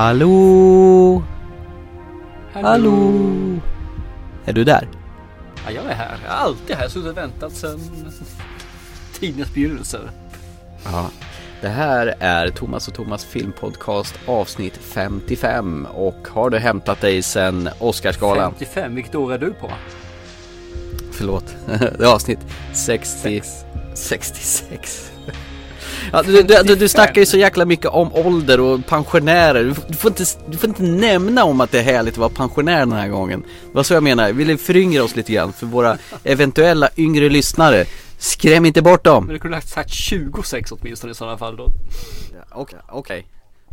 [0.00, 1.22] Hallå?
[2.52, 3.12] Hallå?
[4.44, 4.88] Är du där?
[5.66, 6.18] Ja, jag är här.
[6.24, 6.88] Jag är alltid här.
[6.88, 7.80] Suttit och väntat sedan
[9.12, 10.00] tidens begynnelse.
[10.84, 11.10] Ja.
[11.60, 17.68] Det här är Thomas och Thomas filmpodcast avsnitt 55 och har du hämtat dig sen
[17.78, 18.52] Oscarsgalan?
[18.52, 19.70] 55, vilket år är du på?
[21.12, 22.40] Förlåt, det är avsnitt
[22.72, 23.42] 60...
[23.94, 25.12] 66.
[26.12, 29.64] Ja, du, du, du, snackar ju så jäkla mycket om ålder och pensionärer.
[29.64, 32.30] Du, du, får inte, du får inte nämna om att det är härligt att vara
[32.30, 33.40] pensionär den här gången.
[33.40, 37.28] Det var så jag menar, vi vill föryngra oss lite grann för våra eventuella yngre
[37.28, 37.84] lyssnare.
[38.18, 39.24] Skräm inte bort dem!
[39.24, 41.66] Men du kunde ha sagt 26 åtminstone i sådana fall då.
[42.32, 43.26] Ja, Okej, okej.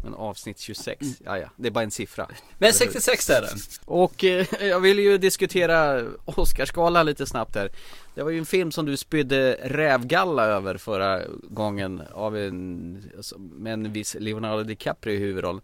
[0.03, 2.27] Men avsnitt 26, ja ja, det är bara en siffra.
[2.57, 3.49] Men 66 är det.
[3.85, 7.69] Och eh, jag vill ju diskutera Oscarsgalan lite snabbt här.
[8.15, 13.37] Det var ju en film som du spydde rävgalla över förra gången av en, alltså,
[13.39, 15.61] med en viss Leonardo DiCaprio i huvudroll.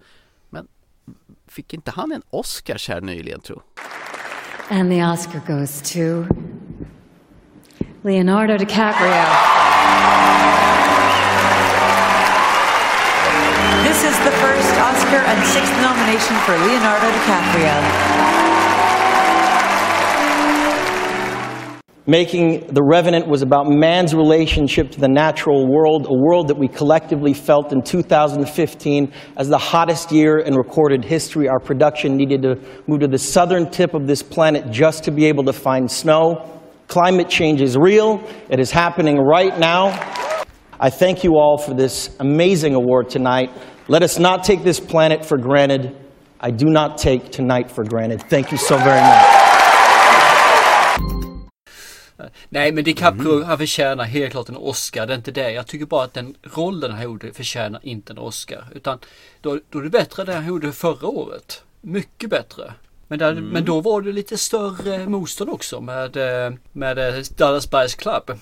[0.49, 0.67] Men
[1.47, 3.61] fick inte han en Oscars här nyligen tro?
[4.69, 6.25] And the Oscar goes to
[8.01, 9.52] Leonardo DiCaprio.
[14.23, 18.13] The first Oscar and sixth nomination for Leonardo DiCaprio.
[22.07, 26.69] Making The Revenant was about man's relationship to the natural world, a world that we
[26.69, 31.49] collectively felt in 2015 as the hottest year in recorded history.
[31.49, 32.55] Our production needed to
[32.87, 36.61] move to the southern tip of this planet just to be able to find snow.
[36.87, 39.87] Climate change is real, it is happening right now.
[40.79, 43.49] I thank you all for this amazing award tonight.
[43.87, 45.89] Let us not take this planet for granted.
[46.39, 48.21] I do not take tonight for granted.
[48.29, 49.43] Thank you so very much.
[52.49, 55.05] Nej men DiCaprio han förtjänar helt klart en Oscar.
[55.05, 55.51] Det är inte det.
[55.51, 58.65] Jag tycker bara att den rollen han gjorde förtjänar inte en Oscar.
[58.75, 58.99] Utan
[59.41, 61.63] då, då är det bättre det han gjorde förra året.
[61.81, 62.73] Mycket bättre.
[63.07, 67.71] Men, där, men då var det lite större motstånd också med, eh, med eh, Dallas
[67.71, 68.39] Buyers Club.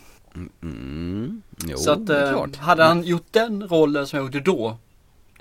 [0.61, 4.77] Mm, jo, Så att eh, hade han gjort den rollen som han gjorde då.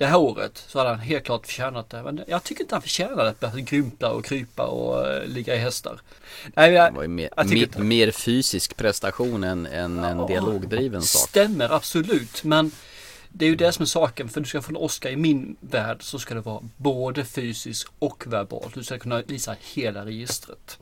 [0.00, 2.02] Det här året så hade han helt klart förtjänat det.
[2.02, 3.46] Men jag tycker inte han förtjänar det.
[3.46, 6.00] Att grympa och krypa och uh, ligga i hästar.
[6.54, 11.28] Nej, jag, Det var ju mer, mer, mer fysisk prestation än, än en dialogdriven sak.
[11.28, 12.44] Stämmer absolut.
[12.44, 12.72] Men
[13.28, 14.28] det är ju det som är saken.
[14.28, 17.88] För du ska få en Oscar i min värld så ska det vara både fysiskt
[17.98, 18.74] och verbalt.
[18.74, 20.78] Du ska kunna visa hela registret.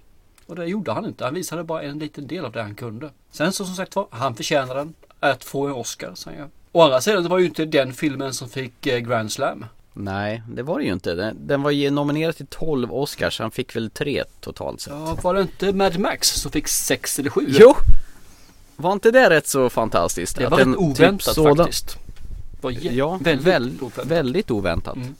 [0.46, 1.24] Och det gjorde han inte.
[1.24, 3.10] Han visade bara en liten del av det han kunde.
[3.30, 4.94] Sen så som sagt var, han förtjänar den.
[5.20, 6.48] Att få en Oscar säger jag.
[6.72, 9.64] Å andra sidan det var ju inte den filmen som fick eh, Grand Slam.
[9.92, 11.14] Nej, det var det ju inte.
[11.14, 14.92] Den, den var ju nominerad till 12 Oscars, han fick väl tre totalt sett.
[14.92, 17.46] Ja, var det inte Mad Max som fick sex eller sju?
[17.48, 17.74] Jo!
[18.76, 20.36] Var inte det rätt så fantastiskt?
[20.36, 21.96] Det var en rätt typ oväntat sådan- faktiskt.
[22.60, 24.06] Var Ja, väldigt väldigt, oväntat.
[24.06, 24.96] väldigt oväntat.
[24.96, 25.14] Mm.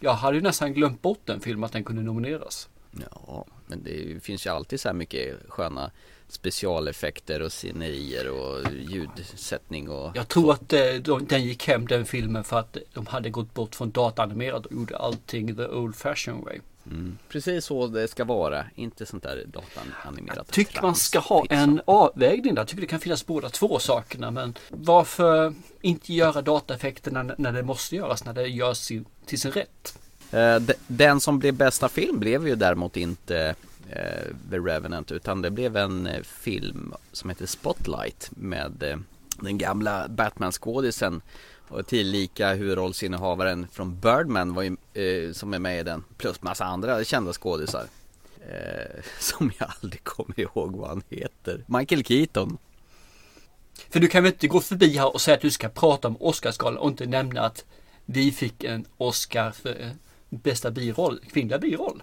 [0.00, 2.68] Jag hade ju nästan glömt bort den filmen att den kunde nomineras.
[3.10, 5.90] Ja, men det finns ju alltid så här mycket sköna
[6.32, 12.04] specialeffekter och scenerier och ljudsättning och Jag tror att eh, de, den gick hem den
[12.04, 16.44] filmen för att de hade gått bort från dataanimerad och gjorde allting the old fashion
[16.44, 16.58] way.
[16.86, 18.64] mm, precis så det ska vara.
[18.74, 20.52] Inte sånt där dataanimerat.
[20.52, 22.60] Tycker man ska ha en avvägning där.
[22.62, 24.30] Jag tycker det kan finnas båda två sakerna.
[24.30, 28.88] Men varför inte göra dataeffekterna när det måste göras, när det görs
[29.26, 29.98] till sin rätt?
[30.32, 33.54] Eh, de- Den som blev bästa film blev ju däremot inte
[33.92, 38.96] Eh, The Revenant utan det blev en eh, film som heter Spotlight med eh,
[39.40, 41.22] den gamla Batman-skådisen
[41.68, 46.64] och tillika huvudrollsinnehavaren från Birdman var ju, eh, som är med i den plus massa
[46.64, 47.84] andra kända skådisar.
[48.48, 51.64] Eh, som jag aldrig kommer ihåg vad han heter.
[51.66, 52.58] Michael Keaton.
[53.88, 56.16] För du kan väl inte gå förbi här och säga att du ska prata om
[56.20, 57.64] Oscarsgalan och inte nämna att
[58.04, 59.90] vi fick en Oscar för
[60.28, 62.02] bästa biroll, kvinnliga biroll.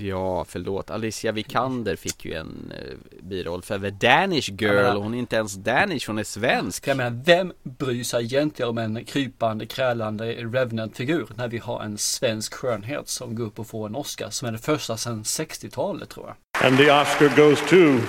[0.00, 0.90] Ja, förlåt.
[0.90, 4.74] Alicia Vikander fick ju en eh, biroll för The Danish Girl.
[4.74, 6.88] menar- Hon är inte ens Danish, hon är svensk.
[6.88, 11.98] Jag menar, vem bryr sig egentligen om en krypande, krälande Revenant-figur när vi har en
[11.98, 16.08] svensk skönhet som går upp och får en Oscar som är det första sedan 60-talet
[16.08, 16.66] tror jag.
[16.66, 18.04] And the Oscar goes to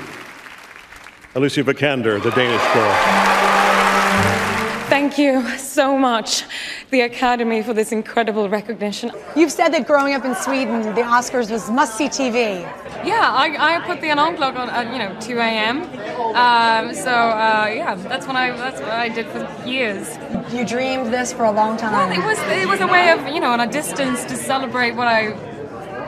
[1.34, 4.59] Alicia Vikander, the Danish girl.
[4.90, 6.46] Thank you so much,
[6.90, 9.12] the Academy, for this incredible recognition.
[9.36, 12.62] You've said that growing up in Sweden, the Oscars was must see TV.
[13.06, 15.84] Yeah, I, I put the alarm clock on at you know 2 a.m.
[16.36, 20.18] Um, so uh, yeah, that's when I that's what I did for years.
[20.52, 21.92] You dreamed this for a long time.
[21.94, 24.96] Well, it was it was a way of you know on a distance to celebrate
[24.96, 25.30] what I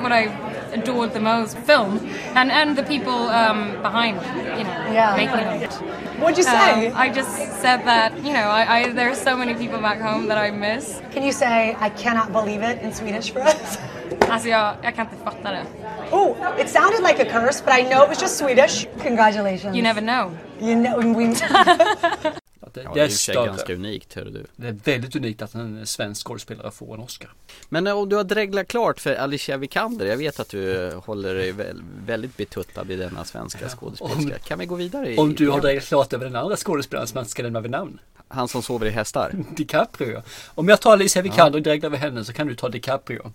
[0.02, 0.26] what I
[0.74, 2.00] adored the most film,
[2.36, 4.16] and and the people um, behind,
[4.58, 5.16] you know, Yeah.
[5.16, 5.74] making it.
[6.22, 6.88] What'd you say?
[6.88, 7.32] Um, I just
[7.62, 11.02] said that you know I, I there's so many people back home that I miss.
[11.14, 13.78] Can you say I cannot believe it in Swedish for us?
[14.30, 15.64] Alltså jag, jag kan inte fatta det.
[16.12, 18.88] Oh, it sounded like a curse, but I know it was just Swedish.
[19.04, 19.76] Congratulations.
[19.76, 20.32] You never know.
[20.62, 21.36] You know, we,
[22.74, 24.46] det, Ja, det är är ganska unikt, hör du.
[24.56, 27.34] Det är väldigt unikt att en svensk skådespelare får en Oscar.
[27.70, 31.02] Men eh, om du har dreglat klart för Alicia Vikander, jag vet att du eh,
[31.04, 34.40] håller dig väl, väldigt betuttad i denna svenska skådespelerska.
[34.40, 35.14] Kan vi gå vidare?
[35.14, 37.62] I, Om du har dreglat klart över den andra skådespelaren som jag inte ska nämna
[37.62, 38.00] vid namn.
[38.28, 39.32] Han som sover i hästar?
[39.56, 40.22] DiCaprio.
[40.48, 43.32] Om jag tar Alicia Vikander och dreglar över henne så kan du ta DiCaprio.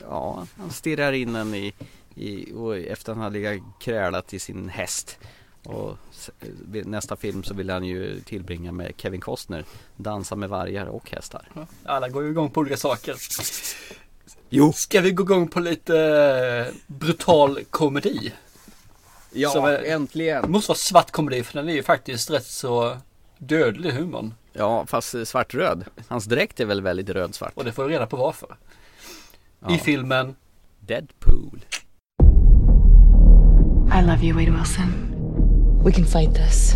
[0.00, 1.72] Ja, han stirrar in en i,
[2.14, 2.52] i
[2.88, 5.18] efter han har legat krälat i sin häst.
[5.66, 5.98] Och
[6.84, 9.64] nästa film så vill han ju tillbringa med Kevin Costner,
[9.96, 11.48] dansa med vargar och hästar.
[11.84, 13.16] Alla går ju igång på olika saker.
[14.48, 14.72] Jo.
[14.72, 15.98] Ska vi gå igång på lite
[16.68, 18.32] eh, brutal komedi?
[19.32, 20.50] Ja, Som är- äntligen!
[20.50, 22.96] Måste vara svart komedi för den är ju faktiskt rätt så
[23.38, 24.34] dödlig humorn.
[24.52, 25.84] Ja, fast eh, svartröd.
[26.08, 27.52] Hans dräkt är väl väldigt rödsvart.
[27.54, 28.56] Och det får vi reda på varför.
[29.60, 29.74] Ja.
[29.74, 30.36] I filmen
[30.80, 31.64] Deadpool.
[33.98, 35.15] I love you, Wade Wilson.
[35.86, 36.74] We can fight this.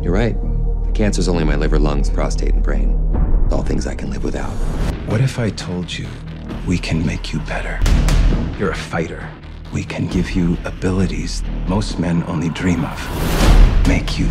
[0.00, 0.34] You're right.
[0.86, 2.98] The cancer's only in my liver, lungs, prostate, and brain.
[3.52, 4.48] All things I can live without.
[5.10, 6.06] What if I told you
[6.66, 7.78] we can make you better?
[8.58, 9.30] You're a fighter.
[9.74, 13.86] We can give you abilities most men only dream of.
[13.86, 14.24] Make you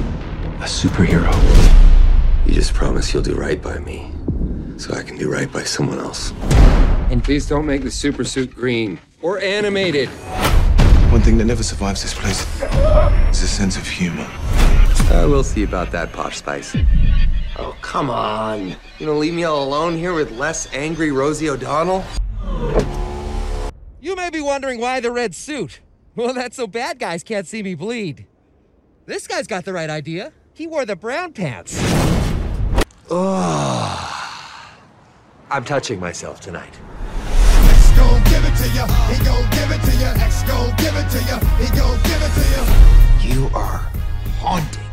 [0.58, 1.32] a superhero.
[2.48, 4.12] You just promise you'll do right by me,
[4.78, 6.32] so I can do right by someone else.
[7.12, 10.10] And please don't make the super suit green or animated.
[11.14, 12.42] One thing that never survives this place
[13.30, 14.26] is a sense of humor.
[15.12, 16.76] Uh, we'll see about that, Posh Spice.
[17.56, 18.70] Oh, come on.
[18.70, 22.04] You gonna leave me all alone here with less angry Rosie O'Donnell?
[24.02, 25.82] You may be wondering why the red suit.
[26.16, 28.26] Well, that's so bad guys can't see me bleed.
[29.06, 30.34] This guy's got the right idea.
[30.52, 31.78] He wore the brown pants.
[33.12, 34.50] Oh.
[35.52, 36.74] I'm touching myself tonight.
[37.98, 38.86] Gon' give it to ya.
[39.12, 40.26] He gon' give it to ya.
[40.26, 41.40] X gon' give it to ya.
[41.58, 42.62] He gon' give it to ya.
[43.22, 43.80] You are
[44.40, 44.84] haunting.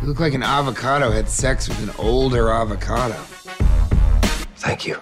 [0.00, 3.14] You look like an avocado had sex with an older avocado.
[4.56, 4.98] Thank you.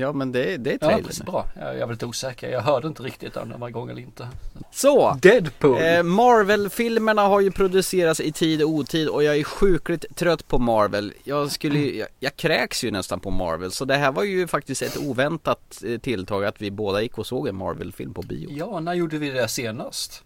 [0.00, 1.04] Ja men det, det är Ja, trailern.
[1.04, 1.46] precis, bra.
[1.60, 2.50] Jag, jag var lite osäker.
[2.50, 4.28] Jag hörde inte riktigt om den var igång eller inte.
[4.72, 5.16] Så!
[5.22, 5.78] Deadpool.
[5.82, 10.58] Eh, Marvel-filmerna har ju producerats i tid och otid och jag är sjukligt trött på
[10.58, 11.12] Marvel.
[11.24, 14.82] Jag skulle, jag, jag kräks ju nästan på Marvel så det här var ju faktiskt
[14.82, 18.48] ett oväntat eh, tilltag att vi båda gick och såg en Marvel-film på bio.
[18.52, 20.24] Ja, när gjorde vi det senast?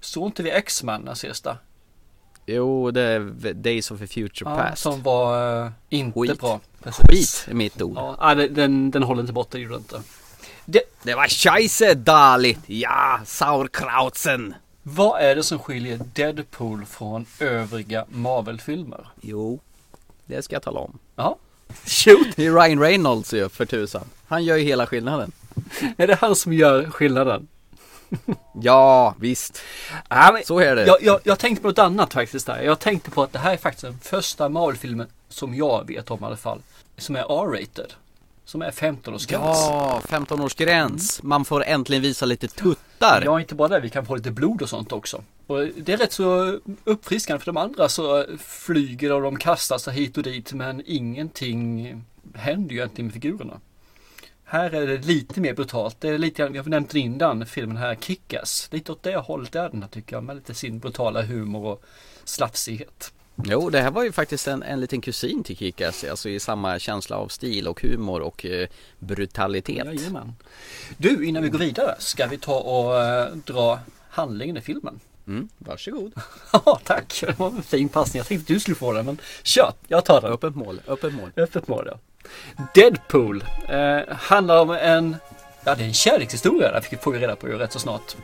[0.00, 1.56] Såg inte vi X-Men den sista?
[2.46, 4.82] Jo, det är Days of a Future Ja, Past.
[4.82, 6.40] som var uh, inte Skit.
[6.40, 6.60] bra.
[6.82, 7.00] Precis.
[7.08, 7.96] Skit är mitt ord.
[7.96, 10.02] Ja, den- den, håller inte bort, det gjorde inte.
[11.02, 12.60] Det var scheisse dåligt!
[12.66, 14.54] Ja, sauerkrautsen!
[14.82, 19.08] Vad är det som skiljer Deadpool från övriga Marvel-filmer?
[19.20, 19.60] Jo,
[20.26, 20.98] det ska jag tala om.
[21.16, 21.36] Ja.
[21.84, 22.26] Shoot!
[22.36, 24.04] Det är Ryan Reynolds ju för tusan.
[24.26, 25.32] Han gör ju hela skillnaden.
[25.96, 27.48] Är det han som gör skillnaden?
[28.62, 29.60] Ja, visst.
[30.08, 30.86] Ja, men Så är det.
[30.86, 32.62] Jag, jag, jag tänkte på något annat faktiskt där.
[32.62, 36.22] Jag tänkte på att det här är faktiskt den första Marvel-filmen som jag vet om
[36.22, 36.60] i alla fall.
[36.96, 37.92] Som är R-rated.
[38.44, 39.28] Som är 15-årsgräns.
[39.32, 41.20] Ja, 15-årsgräns.
[41.22, 43.22] Man får äntligen visa lite tuttar.
[43.24, 43.80] Ja, inte bara det.
[43.80, 45.22] Vi kan få lite blod och sånt också.
[45.46, 49.94] Och det är rätt så uppfriskande för de andra så flyger och de kastar sig
[49.94, 51.94] hit och dit men ingenting
[52.34, 53.60] händer ju egentligen med figurerna.
[54.52, 55.96] Här är det lite mer brutalt.
[56.00, 58.68] Det är lite, nämnt den innan, filmen här Kickass.
[58.72, 60.24] Lite åt det hållet är den här tycker jag.
[60.24, 61.84] Med lite sin brutala humor och
[62.24, 63.12] slafsighet.
[63.44, 66.78] Jo, det här var ju faktiskt en, en liten kusin till Kick-Ass, alltså i samma
[66.78, 69.86] känsla av stil och humor och eh, brutalitet.
[69.86, 70.32] Jajamän.
[70.96, 75.00] Du, innan vi går vidare ska vi ta och eh, dra handlingen i filmen.
[75.26, 76.12] Mm, varsågod.
[76.52, 77.24] Ja, tack.
[77.26, 78.18] Det var en fin passning.
[78.18, 79.72] Jag tänkte att du skulle få den, men kör.
[79.88, 80.32] Jag tar den.
[80.32, 81.30] Öppet mål, öppet mål.
[81.36, 81.98] Öppet mål, ja.
[82.74, 85.16] Deadpool eh, handlar om en,
[85.64, 88.16] ja det är en kärlekshistoria där fick vi reda på ju rätt så snart.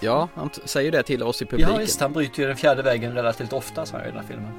[0.00, 1.72] Ja, han säger det till oss i publiken.
[1.72, 4.24] Ja visst, han bryter ju den fjärde vägen relativt ofta så här i den här
[4.28, 4.52] filmen.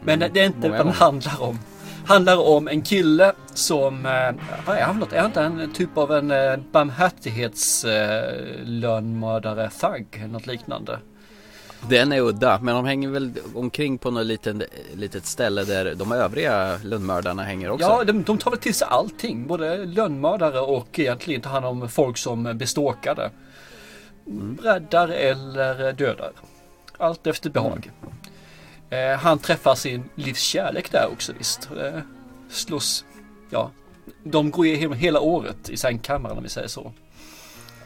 [0.00, 1.58] Men det, det är inte vad den handlar om.
[2.06, 4.32] Handlar om en kille som, eh,
[4.66, 5.12] vad är han för något?
[5.12, 9.70] Är han inte en typ av en eh, barmhärtighetslönnmördare,
[10.12, 10.98] eh, något liknande?
[11.88, 14.56] Den är udda, men de hänger väl omkring på något litet,
[14.94, 17.86] litet ställe där de övriga lönnmördarna hänger också.
[17.86, 19.46] Ja, de, de tar väl till sig allting.
[19.46, 23.30] Både lönnmördare och egentligen tar hand om folk som blir stalkade.
[24.62, 26.32] Räddar eller dödar.
[26.98, 27.90] Allt efter behag.
[28.90, 31.68] Eh, han träffar sin livs kärlek där också visst.
[31.84, 32.00] Eh,
[32.50, 33.04] slåss,
[33.50, 33.70] ja,
[34.24, 36.92] de går igenom hela året i sängkammaren om vi säger så.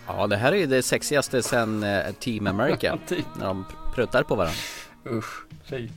[0.06, 2.98] Ja, det här är ju det sexigaste sen eh, Team America.
[3.06, 3.26] Typ.
[3.38, 4.58] när de pruttar på varandra.
[5.06, 5.88] Usch, fy.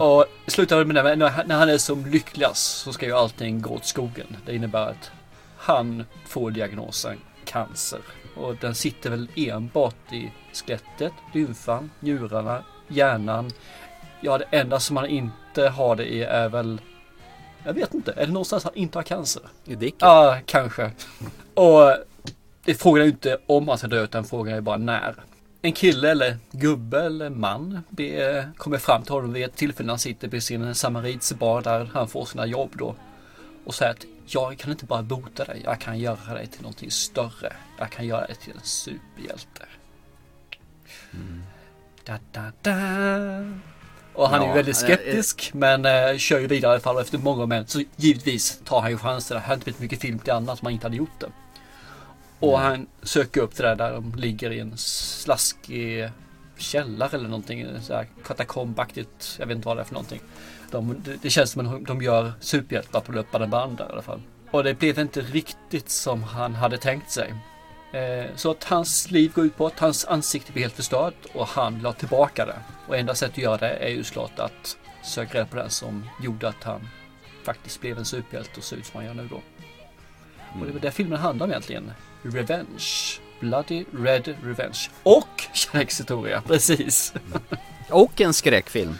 [0.00, 3.84] Och slutar med det, när han är som lyckligast så ska ju allting gå åt
[3.84, 4.36] skogen.
[4.46, 5.10] Det innebär att
[5.56, 8.00] han får diagnosen cancer.
[8.36, 13.50] Och den sitter väl enbart i skelettet, lymfan, njurarna, hjärnan.
[14.20, 16.80] Ja, det enda som han inte har det i är väl
[17.66, 19.42] jag vet inte, är det någonstans han inte har cancer?
[19.64, 20.08] I dicken?
[20.08, 20.90] Ja, kanske.
[21.54, 21.96] Och
[22.64, 25.14] det frågan är ju inte om han ska dö utan frågan är bara när.
[25.64, 29.92] En kille eller gubbe eller man det kommer fram till honom vid ett tillfälle när
[29.92, 32.94] han sitter vid sin samaritsbar där han får sina jobb då.
[33.64, 36.90] Och säger att jag kan inte bara bota dig, jag kan göra dig till någonting
[36.90, 37.52] större.
[37.78, 39.66] Jag kan göra dig till en superhjälte.
[42.04, 42.74] Da, da, da.
[44.12, 46.98] Och han är ju Ja, väldigt skeptisk men eh, kör ju vidare i alla fall
[46.98, 49.34] efter många moment så givetvis tar han ju chansen.
[49.34, 51.26] Det hade inte blivit mycket film till annat om han inte hade gjort det.
[52.50, 56.10] Och han söker upp det där där de ligger i en slaskig
[56.56, 57.66] källare eller någonting.
[58.26, 59.36] Katakombaktigt.
[59.38, 60.20] Jag vet inte vad det är för någonting.
[60.70, 64.22] De, det, känns som att de gör superhjältar på löpande band där i alla fall.
[64.50, 67.34] Och det blev inte riktigt som han hade tänkt sig.
[67.92, 71.46] Eh, så att hans liv går ut på att hans ansikte blir helt förstört och
[71.46, 72.58] han la tillbaka det.
[72.88, 76.06] Och enda sättet att göra det är ju såklart att söka reda på den som
[76.22, 76.88] gjorde att han
[77.44, 79.40] faktiskt blev en superhjälte och ser ut som han gör nu då.
[80.60, 81.90] Och det var det filmen handlar om egentligen.
[82.24, 83.20] Revenge.
[83.40, 84.78] Bloody Red Revenge.
[85.02, 87.14] Och kärlekshistoria, precis.
[87.90, 88.98] Och en skräckfilm.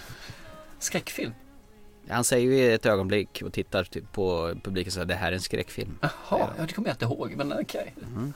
[0.78, 1.32] Skräckfilm?
[2.08, 5.28] Han säger ju i ett ögonblick och tittar typ på publiken så här, det här
[5.28, 5.98] är en skräckfilm.
[6.00, 7.94] Jaha, ja, det kommer jag inte ihåg, men okej.
[8.02, 8.32] Mm.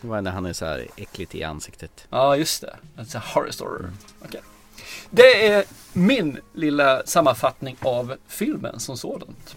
[0.00, 2.06] Det var när han är så här äckligt i ansiktet.
[2.10, 2.76] Ja, just det.
[2.96, 3.84] Alltså horror story.
[4.20, 4.40] Okej.
[5.10, 9.56] Det är min lilla sammanfattning av filmen som sådant.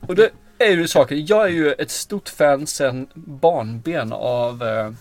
[0.00, 0.30] Och det
[0.60, 1.24] är ju saker.
[1.28, 4.92] Jag är ju ett stort fan sedan barnben av eh,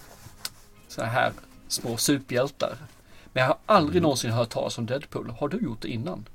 [0.88, 1.32] så här
[1.68, 2.78] små superhjältar.
[3.34, 5.30] Men jag har aldrig någonsin hört talas om Deadpool.
[5.40, 6.26] Har du gjort det innan?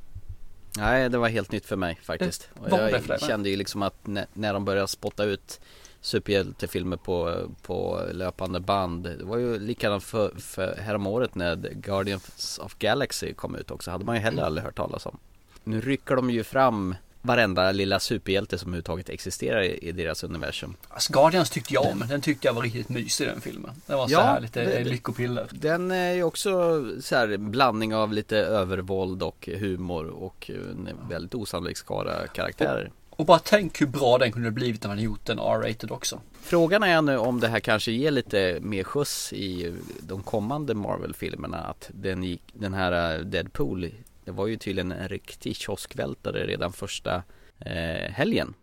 [0.78, 2.48] Nej, det var helt nytt för mig faktiskt.
[2.64, 5.60] Det var jag det kände ju liksom att när, när de började spotta ut
[6.00, 9.02] superhjältefilmer på, på löpande band.
[9.02, 13.90] Det var ju likadant för, för häromåret när Guardians of Galaxy kom ut också.
[13.90, 14.46] Hade man ju heller Mm.
[14.46, 15.18] aldrig hört talas om.
[15.64, 20.74] Nu rycker de ju fram varenda lilla superhjälte som överhuvudtaget existerar i, i deras universum.
[20.88, 22.04] Alltså Guardians tyckte jag om.
[22.08, 23.70] Den tyckte jag var riktigt mysig den filmen.
[23.86, 25.46] Den var så Ja, här lite det- lyckopiller.
[25.50, 26.50] Den är ju också
[27.00, 32.90] så här blandning av lite övervåld och humor och en väldigt osannolik skara karaktärer.
[33.10, 36.20] Och bara tänk hur bra den kunde blivit när man gjort den R-rated också.
[36.42, 41.58] Frågan är nu om det här kanske ger lite mer skjuts i de kommande Marvel-filmerna.
[41.58, 43.90] Att den, gick, den här Deadpool,
[44.24, 47.22] det var ju tydligen en riktig kioskvältare redan första
[47.66, 48.54] eh, helgen.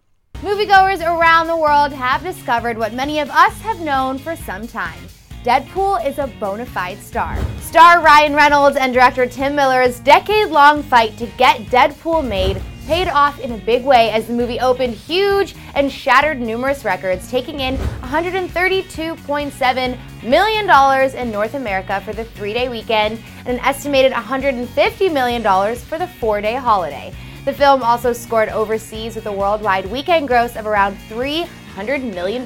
[0.44, 5.08] Moviegoers around the world have discovered what many of us have known for some time.
[5.44, 7.36] Deadpool is a bona fide star.
[7.62, 13.08] Star Ryan Reynolds and director Tim Miller's decade long fight to get Deadpool made paid
[13.08, 17.60] off in a big way as the movie opened huge and shattered numerous records, taking
[17.60, 25.14] in $132.7 million in North America for the three day weekend and an estimated $150
[25.14, 27.14] million for the four day holiday.
[27.46, 32.44] The film also scored overseas with a worldwide weekend gross of around $300 million.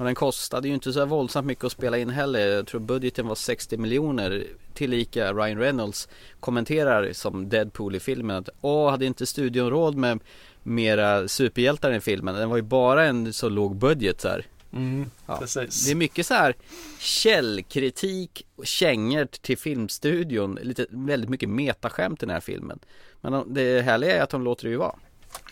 [0.00, 2.46] Och den kostade ju inte så här våldsamt mycket att spela in heller.
[2.48, 4.44] Jag tror budgeten var 60 miljoner.
[4.74, 6.08] Tillika Ryan Reynolds
[6.40, 10.20] kommenterar som Deadpool i filmen att Åh, hade inte studion råd med
[10.62, 12.34] mera superhjältar i filmen?
[12.34, 14.46] Den var ju bara en så låg budget så här.
[14.72, 15.36] Mm, Ja.
[15.36, 15.84] precis.
[15.86, 16.54] Det är mycket så här
[16.98, 20.58] källkritik och kängor till filmstudion.
[20.62, 22.78] Lite, väldigt mycket metaskämt i den här filmen.
[23.20, 24.96] Men de- det härliga är att de låter det ju vara.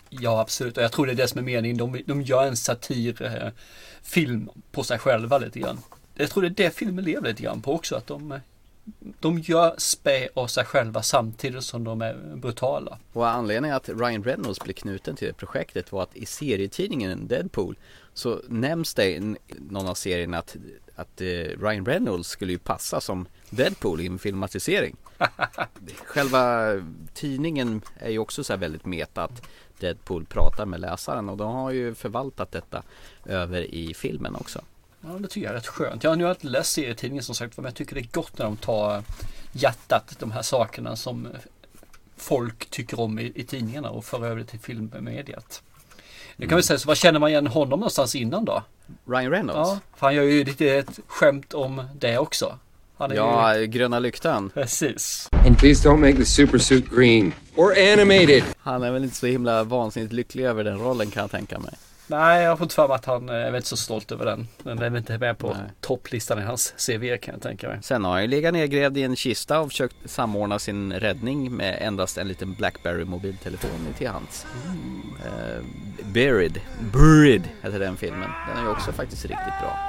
[0.09, 0.77] Ja, absolut.
[0.77, 1.77] Och jag tror det är det som är meningen.
[1.77, 3.51] De, de gör en satirfilm
[4.03, 5.79] film på sig själva lite grann.
[6.15, 7.95] Jag tror det är det filmen lever lite grann på också.
[7.95, 8.39] Att de,
[9.19, 12.97] de gör spä av sig själva samtidigt som de är brutala.
[13.13, 17.75] Och anledningen att Ryan Reynolds blev knuten till det projektet var att i serietidningen Deadpool
[18.13, 19.35] så nämns det i
[19.69, 20.55] någon av serierna att,
[20.95, 21.25] att eh,
[21.61, 24.95] Ryan Reynolds skulle ju passa som Deadpool i en filmatisering.
[26.05, 26.73] Själva
[27.13, 29.41] tidningen är ju också så här väldigt meta att
[29.79, 32.83] Deadpool pratar med läsaren och de har ju förvaltat detta
[33.25, 34.61] över i filmen också.
[35.01, 36.03] Ja, det tycker jag är rätt skönt.
[36.03, 38.45] Jag har nu inte läst serietidningen som sagt men jag tycker det är gott när
[38.45, 39.03] de tar
[39.51, 41.27] hjärtat, de här sakerna som
[42.17, 45.63] folk tycker om i, i tidningarna och för över det till filmmediet.
[46.35, 48.63] Nu kan vi säga så, vad känner man igen honom någonstans innan då?
[49.05, 49.69] Ryan Reynolds?
[49.69, 52.59] Ja, för han gör ju lite ett skämt om det också.
[52.99, 53.67] Han är Ja, ju...
[53.67, 54.49] gröna lyktan.
[54.53, 55.29] Precis.
[55.47, 58.43] And please don't make the super suit green or animated.
[58.59, 61.73] Han är väl inte så himla vansinnigt lycklig över den rollen kan jag tänka mig.
[62.07, 64.25] Nej, jag har fått för mig att han eh, är väl inte så stolt över
[64.25, 64.47] den.
[64.63, 65.57] Den är väl inte med på Nej.
[65.81, 67.79] topplistan i hans CV kan jag tänka mig.
[67.81, 71.77] Sen har han ju legat nedgrävd i en kista och försökt samordna sin räddning med
[71.81, 74.45] endast en liten Blackberry mobiltelefon till hands.
[75.25, 75.63] Eh,
[76.13, 76.61] Buried,
[76.93, 78.29] Buried heter den filmen.
[78.47, 79.79] Den är ju också faktiskt riktigt bra.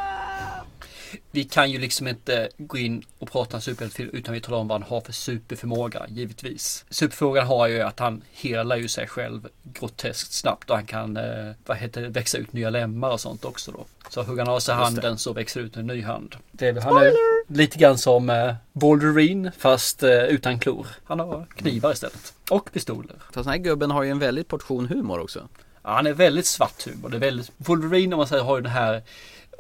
[1.31, 4.69] Vi kan ju liksom inte gå in och prata om superhjältefilm utan vi talar om
[4.69, 6.85] vad han har för superförmåga, givetvis.
[6.91, 11.53] Superförmågan har ju att han helar ju sig själv groteskt snabbt och han kan, eh,
[11.67, 13.85] vad heter det, växa ut nya lemmar och sånt också då.
[14.09, 14.83] Så hugger han av sig det.
[14.83, 16.37] handen så växer ut en ny hand.
[16.53, 17.13] Det är, han är
[17.53, 20.87] lite grann som eh, Wolverine fast eh, utan klor.
[21.05, 22.35] Han har knivar istället.
[22.51, 23.17] Och pistoler.
[23.33, 25.49] Fast den här gubben har ju en väldigt portion humor också.
[25.83, 27.09] Ja, han är väldigt svart humor.
[27.09, 29.03] Det är väldigt, Wolverine om man säger har ju den här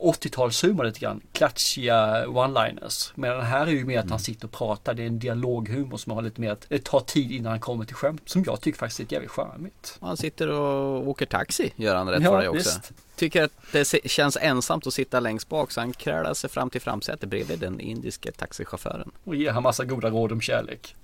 [0.00, 1.20] 80-talshumor lite grann.
[1.32, 3.12] Klatschiga one-liners.
[3.14, 4.94] Men den här är ju mer att han sitter och pratar.
[4.94, 7.84] Det är en dialoghumor som har lite mer att det tar tid innan han kommer
[7.84, 8.22] till skämt.
[8.26, 9.98] Som jag tycker faktiskt är jävligt charmigt.
[10.00, 12.58] Han sitter och åker taxi, gör han rätt Ja, för det också.
[12.58, 12.92] visst.
[13.16, 16.80] Tycker att det känns ensamt att sitta längst bak så han krälar sig fram till
[16.80, 19.10] framsätet bredvid den indiske taxichauffören.
[19.24, 20.96] Och ger han massa goda råd om kärlek.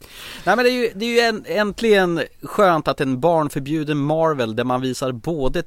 [0.45, 4.57] Nej men det är ju, det är ju en, äntligen skönt att en barnförbjuden Marvel
[4.57, 5.63] där man visar både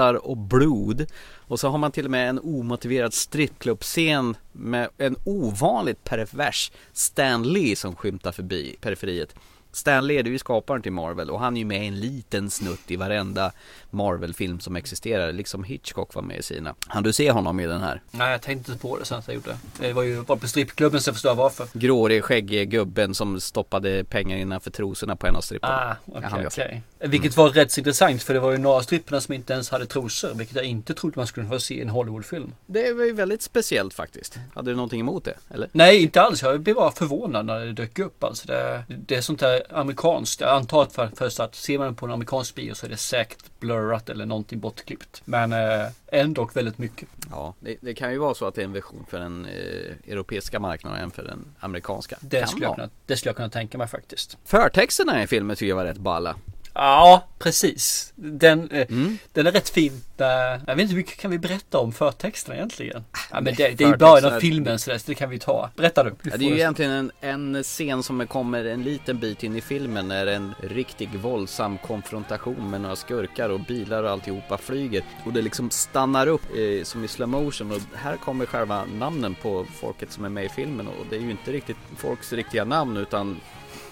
[0.00, 1.06] tuttar och blod
[1.48, 7.52] och så har man till och med en omotiverad strippklubbscen med en ovanligt pervers Stan
[7.52, 9.34] Lee som skymtar förbi periferiet.
[9.72, 12.50] Stan Lee är ju skaparen till Marvel och han är ju med i en liten
[12.50, 13.52] snutt i varenda
[13.90, 16.74] Marvel-film som existerar, liksom Hitchcock var med i sina.
[16.86, 18.02] Han du se honom i den här?
[18.10, 19.56] Nej, jag tänkte inte på det sen att jag gjorde.
[19.78, 21.66] Det var ju bara på strippklubben så jag förstår varför.
[21.72, 25.74] Grårig, skäggig gubben som stoppade pengar innanför trosorna på en av stripparna.
[25.74, 26.82] Ah, Ja, han gör okej.
[26.98, 29.86] Vilket var rätt så intressant för det var ju några stripporna som inte ens hade
[29.86, 30.34] trosor.
[30.34, 32.52] Vilket jag inte trodde man skulle få se i en Hollywoodfilm.
[32.66, 34.38] Det var ju väldigt speciellt faktiskt.
[34.54, 35.34] Hade du någonting emot det?
[35.50, 35.68] Eller?
[35.72, 36.42] Nej, inte alls.
[36.42, 38.24] Jag blev bara förvånad när det dök upp.
[38.24, 40.40] Alltså det, det är sånt där amerikanskt.
[40.40, 42.96] Jag antar att för, först att ser man på en amerikansk bio så är det
[42.96, 45.22] säkert blurrat eller någonting bortklippt.
[45.24, 47.08] Men eh, ändå väldigt mycket.
[47.30, 50.12] Ja, det, det kan ju vara så att det är en version för den eh,
[50.12, 52.16] europeiska marknaden än för den amerikanska.
[52.20, 54.38] Det Kan skulle, jag kunna, det skulle jag kunna tänka mig faktiskt.
[54.44, 56.36] Förtexterna i filmen tycker jag var rätt balla.
[56.82, 58.12] Ja, precis.
[58.16, 59.18] Den, eh, Mm.
[59.32, 60.02] den är rätt fin.
[60.18, 63.04] Eh, jag vet inte hur mycket kan vi berätta om förtexterna egentligen?
[63.30, 65.70] Ja, men det, det är ju början av filmen så det kan vi ta.
[65.76, 66.14] Berätta du.
[66.22, 67.10] Ja, det är ju egentligen en,
[67.54, 72.70] en scen som kommer en liten bit in i filmen när en riktig våldsam konfrontation
[72.70, 77.04] med några skurkar och bilar och alltihopa flyger och det liksom stannar upp eh, som
[77.04, 80.88] i slow motion och här kommer själva namnen på folket som är med i filmen
[80.88, 83.40] och det är ju inte riktigt folks riktiga namn utan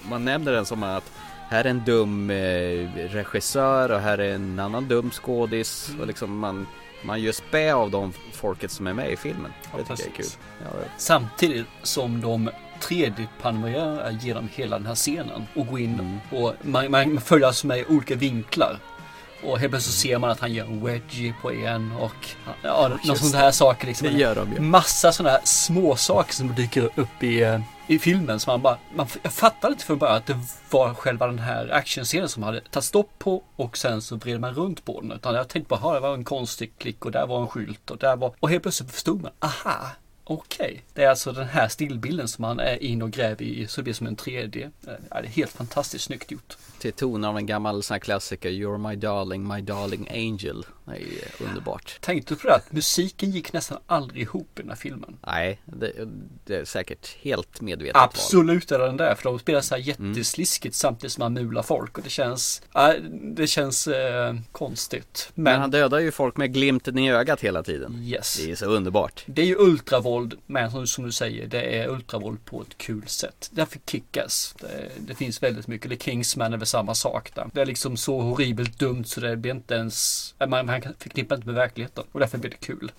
[0.03, 1.12] man nämner den som att
[1.49, 2.37] här är en dum eh,
[3.09, 6.67] regissör och här är en annan dum skådis och liksom man
[7.03, 9.53] man gör spä av de folket som är med i filmen.
[9.77, 10.27] Det tycker jag är kul.
[10.65, 16.19] Ja, det- Samtidigt som de 3D-panorerar genom hela den här scenen och går in Mm.
[16.43, 18.79] och man, man följer alltså med i olika vinklar.
[19.45, 22.29] Och helt plötsligt ser man att han gör en wedgie på en och
[22.63, 23.39] ja, någon det.
[23.39, 24.07] här saker liksom.
[24.09, 24.61] Det gör de ju.
[24.61, 28.79] Massa sådana här små saker som dyker upp i, eh, i filmen så man bara,
[28.94, 30.38] man, jag fattade inte från början att det
[30.70, 34.55] var själva den här actionscenen som hade tagit stopp på och sen så vred man
[34.55, 35.12] runt på den.
[35.12, 37.98] Utan jag tänkte bara, det var en konstig klick och där var en skylt och
[37.98, 39.90] där var, och helt plötsligt förstod man, aha,
[40.31, 43.81] Okej, det är alltså den här stillbilden som man är in och gräver i så
[43.81, 44.62] det blir som en 3D.
[44.62, 46.57] Eh, ja, det är helt fantastiskt snyggt gjort.
[46.79, 50.93] Till ton av en gammal sån här klassiker You're my darling, my darling angel Det
[50.93, 54.69] är ju underbart Tänkte du på det att musiken gick nästan aldrig ihop i den
[54.69, 55.17] här filmen?
[55.27, 55.93] Nej, det,
[56.45, 58.05] det är säkert helt medvetet val.
[58.05, 61.99] Absolut är den där, för de spelar så här jättesliskigt samtidigt som man mular folk
[61.99, 65.31] och det känns, ja, det känns eh, konstigt.
[65.35, 68.41] Men, Men, han dödar ju folk med glimten i ögat hela tiden yes.
[68.45, 71.88] Det är så underbart Det är ju ultravåld, men som, som du säger, det är
[71.88, 73.49] ultravåld på ett kul sätt.
[73.53, 74.55] Därför kickas.
[74.61, 75.91] Det, det finns väldigt mycket.
[75.91, 77.46] The Kingsman är väl samma sak där.
[77.52, 81.35] Det är liksom så horribelt dumt så det blir inte ens, man, man kan förknippa
[81.35, 82.04] inte med verkligheten.
[82.12, 82.92] Och därför blir det kul.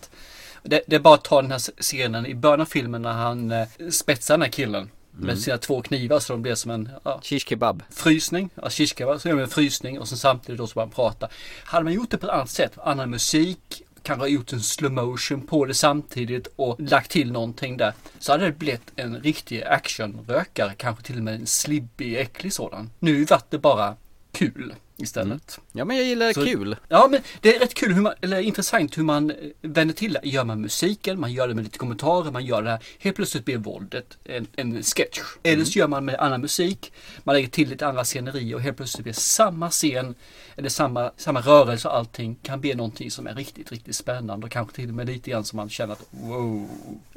[0.63, 3.51] Det, det är bara att ta den här scenen i början av filmen när han
[3.51, 4.89] eh, spetsar den här killen.
[5.11, 5.37] Med Mm.
[5.41, 8.49] sina två knivar så de blir som en ja, kebab frysning.
[8.55, 11.29] Ja, shish kebab, så gör de en frysning och sen samtidigt då så bara prata.
[11.63, 15.41] Hade man gjort det på ett annat sätt, annan musik, kanske gjort en slow motion
[15.41, 17.93] på det samtidigt och lagt till någonting där.
[18.19, 22.89] Så hade det blivit en riktig actionrökare, kanske till och med en slibbig, äcklig sådan.
[22.99, 23.95] Nu vart det bara
[24.31, 25.59] kul istället.
[25.71, 28.39] Ja men jag gillar Så- kul Ja men det är rätt kul hur man, eller
[28.39, 30.19] intressant hur man eh, vänder till det.
[30.23, 32.79] Gör man musiken, man gör det med lite kommentarer, man gör det här.
[32.99, 35.19] Helt plötsligt blir våldet en, en sketch.
[35.43, 38.77] Eller så gör man med annan musik, man lägger till lite andra scenerier och helt
[38.77, 40.15] plötsligt blir samma scen,
[40.55, 44.51] eller samma, samma rörelse och allting kan bli någonting som är riktigt, riktigt spännande och
[44.51, 46.67] kanske till och med lite grann som man känner att wow.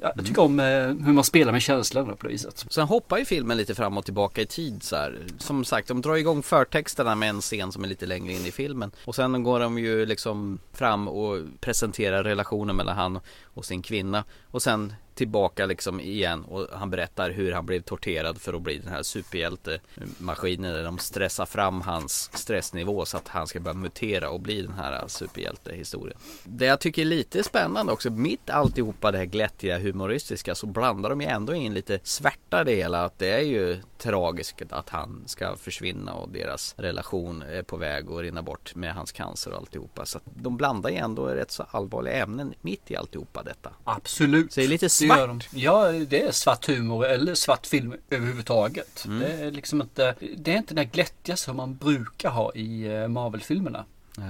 [0.02, 2.66] Ja, Jag tycker om eh, hur man spelar med känslorna på det viset.
[2.70, 5.18] Sen hoppar ju filmen lite fram och tillbaka i tid så här.
[5.38, 8.50] Som sagt, de drar igång förtexterna med en scen som är lite längre in i
[8.50, 8.90] filmen.
[9.04, 13.20] Och sen går de ju liksom fram och presenterar relationen mellan han
[13.54, 14.24] och sin kvinna.
[14.50, 18.78] Och sen tillbaka liksom igen och han berättar hur han blev torterad för att bli
[18.78, 24.30] den här superhjältemaskinen där de stressar fram hans stressnivå så att han ska börja mutera
[24.30, 26.18] och bli den här superhjältehistorien.
[26.44, 31.10] Det jag tycker är lite spännande också, mitt alltihopa det här glättiga humoristiska så blandar
[31.10, 34.88] de ju ändå in lite svärta i det hela att det är ju tragiskt att
[34.88, 39.50] han ska försvinna och deras relation är på väg att rinna bort med hans cancer
[39.50, 40.06] och alltihopa.
[40.06, 43.70] Så att de blandar ju ändå rätt så allvarliga ämnen mitt i alltihopa detta.
[43.84, 44.52] Absolut.
[44.52, 45.18] Så det är lite Det svart.
[45.28, 45.40] de.
[45.50, 49.04] Ja, det är svart humor eller svart film överhuvudtaget.
[49.04, 49.18] Mm.
[49.20, 52.84] Det är liksom inte, det är inte den där glättiga som man brukar ha i
[52.86, 53.84] eh, Marvel-filmerna.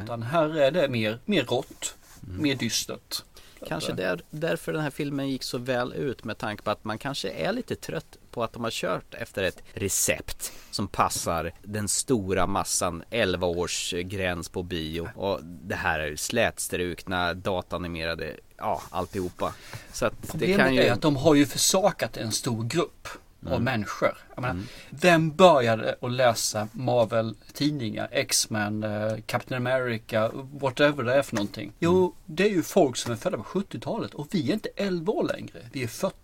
[0.05, 1.95] Utan här är det mer, mer rått,
[2.29, 2.43] Mm.
[2.43, 3.23] mer dystert.
[3.69, 6.99] Kanske där, därför den här filmen gick så väl ut med tanke på att man
[6.99, 11.89] kanske är lite trött på att de har kört efter ett recept som passar den
[11.89, 19.55] stora massan 11 års gräns på bio och det här är slätstrukna datanimerade, ja alltihopa.
[19.93, 20.83] Så att det Problemet kan ju...
[20.83, 23.09] är att de har ju försakat en stor grupp
[23.47, 23.65] av Mm.
[23.65, 24.17] människor.
[24.35, 31.37] Jag menar, Vem började att läsa Marvel-tidningar, X-Men, eh, Captain America, whatever det är för
[31.37, 31.73] någonting?
[31.79, 35.13] Jo, det är ju folk som är födda på 70-talet och vi är inte 11
[35.13, 36.15] år längre, vi är 40.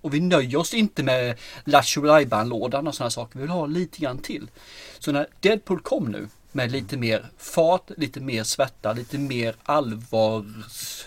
[0.00, 2.02] Och vi nöjer oss inte med Lattjo
[2.44, 4.50] lådan och sådana saker, vi vill ha lite grann till.
[4.98, 10.44] Så när Deadpool kom nu med lite mer fart, lite mer svärta, lite mer allvar,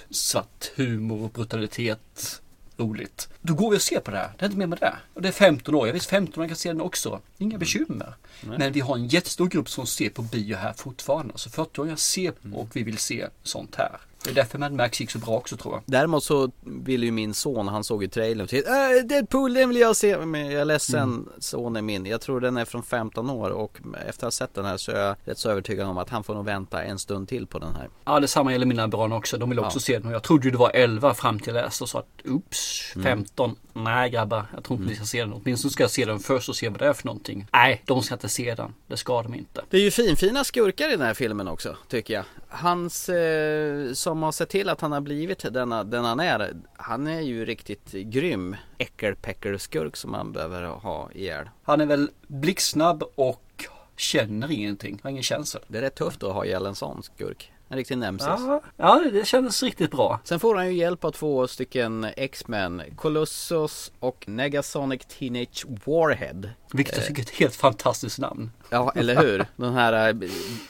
[0.09, 2.41] svart humor och brutalitet
[2.77, 3.29] roligt.
[3.41, 4.31] Då går vi och ser på det här.
[4.37, 4.93] Det är inte mer med det.
[5.13, 5.87] Och det är 15 år.
[5.87, 7.21] Jag visst 15 år kan se den också.
[7.37, 8.15] Inga bekymmer.
[8.41, 8.57] Nej.
[8.59, 11.33] Men vi har en jättestor grupp som ser på bio här fortfarande.
[11.37, 13.97] Så 40-åringar ser på och vi vill se sånt här.
[14.27, 15.83] Det är därför Mad Max gick så bra också tror jag.
[15.85, 19.69] Däremot så ville ju min son, han såg ju trailern och tänkte äh, Deadpool den
[19.69, 21.29] vill jag se Men jag är ledsen, Mm.
[21.39, 24.65] sonen min Jag tror den är från 15 år och efter att ha sett den
[24.65, 27.27] här så är jag rätt så övertygad om att han får nog vänta en stund
[27.29, 29.37] till på den här Ja, detsamma gäller mina barn också.
[29.37, 29.81] De vill också Ja.
[29.81, 30.07] se den.
[30.07, 32.91] Och jag trodde ju det var 11 fram till jag läste och sa att oops,
[32.95, 33.03] Mm.
[33.05, 33.55] 15.
[33.73, 35.33] Nej grabbar, jag tror inte vi ska se den.
[35.33, 37.47] Åtminstone ska jag se den först och se vad det är för någonting.
[37.53, 38.73] Nej, de ska inte se den.
[38.87, 39.61] Det ska de inte.
[39.69, 42.23] Det är ju finfina skurkar i den här filmen också, tycker jag.
[42.49, 47.07] Hans, eh, som har sett till att han har blivit denna, den han är, han
[47.07, 51.49] är ju riktigt grym äckelpäckelskurk som man behöver ha ihjäl.
[51.63, 53.65] Han är väl blixtsnabb och
[53.97, 54.99] känner ingenting.
[55.03, 55.59] Har ingen känsla.
[55.67, 57.51] Det är rätt tufft att ha ihjäl en sån skurk.
[57.69, 58.27] En riktig nemesis.
[58.27, 60.19] Ja, ja, det kändes riktigt bra.
[60.23, 66.49] Sen får han ju hjälp av två stycken X-Men, Colossus och Negasonic Teenage Warhead.
[66.73, 68.51] Vilket jag Eh, tycker är ett helt fantastiskt namn.
[68.69, 69.45] Ja, eller hur?
[69.55, 70.29] Den här, eh,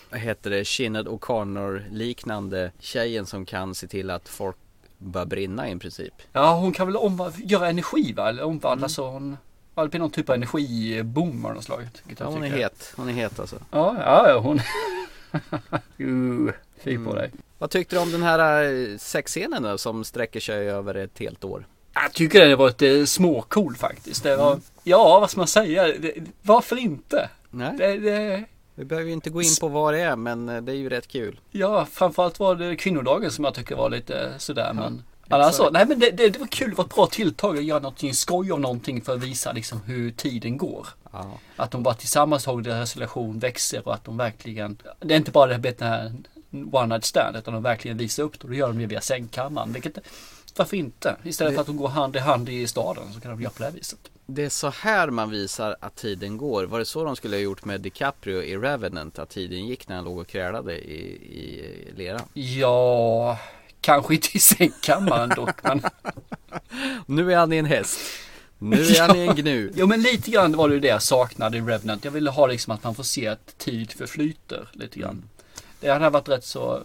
[0.10, 4.58] vad heter det, Sinead O'Connor liknande tjejen som kan se till att folk
[4.98, 6.14] börjar brinna i princip.
[6.34, 8.30] Ja, hon kan väl göra energi va?
[8.30, 9.38] Eller omvandla så hon...
[9.76, 11.88] Det blir någon typ av energiboom av något slag.
[12.20, 13.56] Ja, hon är het, hon är het alltså.
[13.72, 14.60] Ja, ja, ja hon...
[16.08, 16.52] uh,
[16.88, 17.08] fy Mm.
[17.08, 17.32] på dig.
[17.58, 21.44] Vad tyckte du om den här eh, sexscenen då, som sträcker sig över ett helt
[21.44, 21.66] år?
[21.94, 24.24] Jag tycker det var lite småcool faktiskt.
[24.24, 25.84] Det var, Ja, vad ska man säga?
[25.88, 27.30] Det, varför inte?
[27.50, 27.74] Nej.
[27.78, 28.44] Det, det,
[28.76, 30.90] Vi behöver ju inte gå in på vad det är, men eh, det är ju
[30.90, 31.40] rätt kul.
[31.52, 34.74] ja, framförallt var det kvinnodagen som jag tycker var lite sådär.
[34.74, 35.34] men exakt.
[35.34, 36.70] alltså, nej men det, det, det var kul.
[36.70, 39.82] Det var ett bra tilltag att göra någonting skoj av någonting för att visa liksom
[39.86, 40.88] hur tiden går.
[41.12, 41.40] Ja.
[41.56, 45.32] Att de bara tillsammans och deras relation växer och att de verkligen, det är inte
[45.32, 46.14] bara det här
[46.52, 49.02] one night stand utan de verkligen visar upp det och det gör de ju via
[49.02, 49.74] sängkammaren.
[49.74, 49.98] Vilket,
[50.56, 51.16] varför inte?
[51.24, 53.60] Istället för att de går hand i hand i staden så kan de göra på
[53.60, 54.00] det här viset.
[54.26, 56.64] Det är så här man visar att tiden går.
[56.64, 59.20] Var det så de skulle ha gjort med DiCaprio i Revenant?
[59.20, 61.02] Att tiden gick när han låg och krälade i,
[61.40, 62.22] i leran?
[62.34, 63.40] Ja,
[63.82, 65.56] kanske inte i sängkammaren dock.
[65.64, 65.82] Men...
[67.06, 68.00] Nu är han i en häst.
[68.60, 69.72] Nu är han i en gnu.
[69.76, 72.06] Jo men lite grann var det ju det jag saknade i Revenant.
[72.06, 75.30] Jag ville ha liksom att man får se att tid förflyter lite grann.
[75.80, 76.84] Det hade varit rätt så...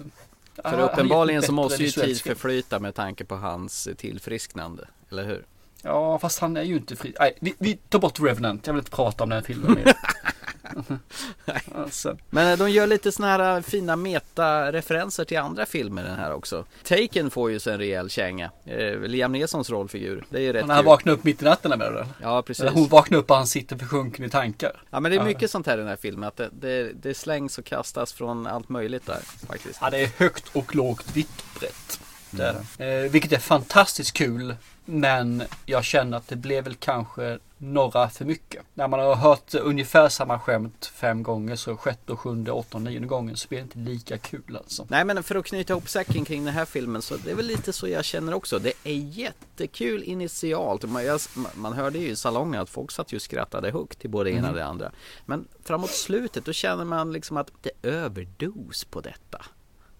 [0.65, 4.89] För uppenbarligen så måste ju tid förflyta med tanke på hans tillfrisknande.
[5.11, 5.45] Eller hur?
[5.83, 7.15] Ja, fast han är ju inte fri.
[7.21, 8.67] Nej, vi, vi tar bort Revenant.
[8.67, 9.95] Jag vill inte prata om den filmen mer.
[11.75, 12.19] alltså.
[12.31, 16.33] Men eh, de gör lite såna här eh, fina meta-referenser till andra filmer den här
[16.33, 16.65] också.
[16.85, 18.51] Taken får ju sig en rejäl känga.
[18.65, 20.25] Eh, Liam Neesons rollfigur.
[20.31, 22.07] Det är ju rätt När han vaknar upp mitt i natten med den.
[22.23, 22.61] Ja, precis.
[22.61, 24.83] Eller hon vaknar upp och han sitter försjunken i tankar.
[24.91, 26.29] Ja men det är mycket sånt här i den här filmen.
[26.29, 29.79] Att det, det, det slängs och kastas från allt möjligt där faktiskt.
[29.81, 32.01] Ja, det är högt och lågt, vitt och brett.
[32.31, 32.85] Det.
[32.85, 34.57] Eh, vilket är fantastiskt kul.
[34.85, 38.63] Men jag känner att det blev väl kanske några för mycket.
[38.75, 43.37] När man har hört ungefär samma skämt fem gånger så sjätte, sjunde, åttonde, nionde gången
[43.37, 44.87] så blir det inte lika kul alltså.
[44.91, 47.47] Nej men för att knyta ihop säcken kring den här filmen så det är väl
[47.47, 48.59] lite så jag känner också.
[48.59, 50.83] Det är jättekul initialt.
[50.91, 51.21] Man, jag,
[51.55, 54.37] man hörde ju i salongen att folk satt ju och skrattade högt till både det
[54.37, 54.93] ena och det andra.
[55.27, 59.45] Men framåt slutet då känner man liksom att det är överdos på detta.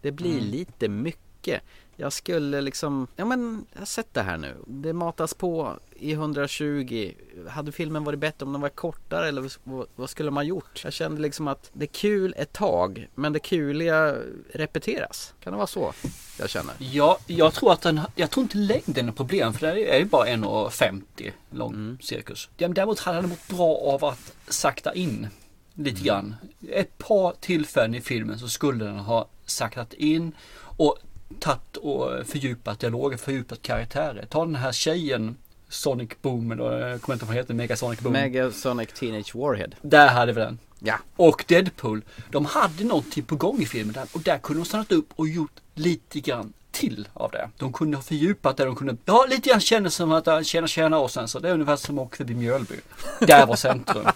[0.01, 0.45] Det blir Mm.
[0.51, 1.63] lite mycket.
[2.03, 4.57] Jag skulle liksom, ja men jag har sett det här nu.
[4.67, 7.13] Det matas på i 120.
[7.49, 9.53] Hade filmen varit bättre om den var kortare eller
[9.97, 10.81] vad, skulle man gjort?
[10.85, 14.17] Jag kände liksom att det är kul ett tag men det kuliga
[14.53, 15.35] repeteras.
[15.41, 15.93] Kan det vara så
[16.39, 16.75] jag känner?
[16.79, 20.05] Ja, jag tror att den, jag tror inte längden är problem för det är ju
[20.05, 22.49] bara 1,50 lång cirkus.
[22.57, 25.29] Däremot hade den mått bra av att sakta in
[25.75, 26.35] lite grann.
[26.69, 30.99] Ett par tillfällen i filmen så skulle den ha saktat in och
[31.41, 34.27] tagit och fördjupat dialogen, fördjupat karaktärer.
[34.31, 35.37] Ta den här tjejen
[35.69, 38.13] Sonic Boom, eller jag kommer inte ihåg vad heter, Megasonic Boom.
[38.13, 39.71] Megasonic Teenage Warhead.
[39.83, 40.59] Där hade vi den.
[40.79, 40.99] Ja.
[41.17, 42.03] Och Deadpool.
[42.31, 45.29] De hade någonting på gång i filmen där, och där kunde de stannat upp och
[45.29, 47.51] gjort lite grann till av det.
[47.57, 50.67] De kunde ha fördjupat det, de kunde, ja lite grann kändes som att äh, tjäna
[50.67, 52.75] tjäna och sen så det är ungefär som att åka förbi Mjölby.
[53.21, 54.07] Där var centrum.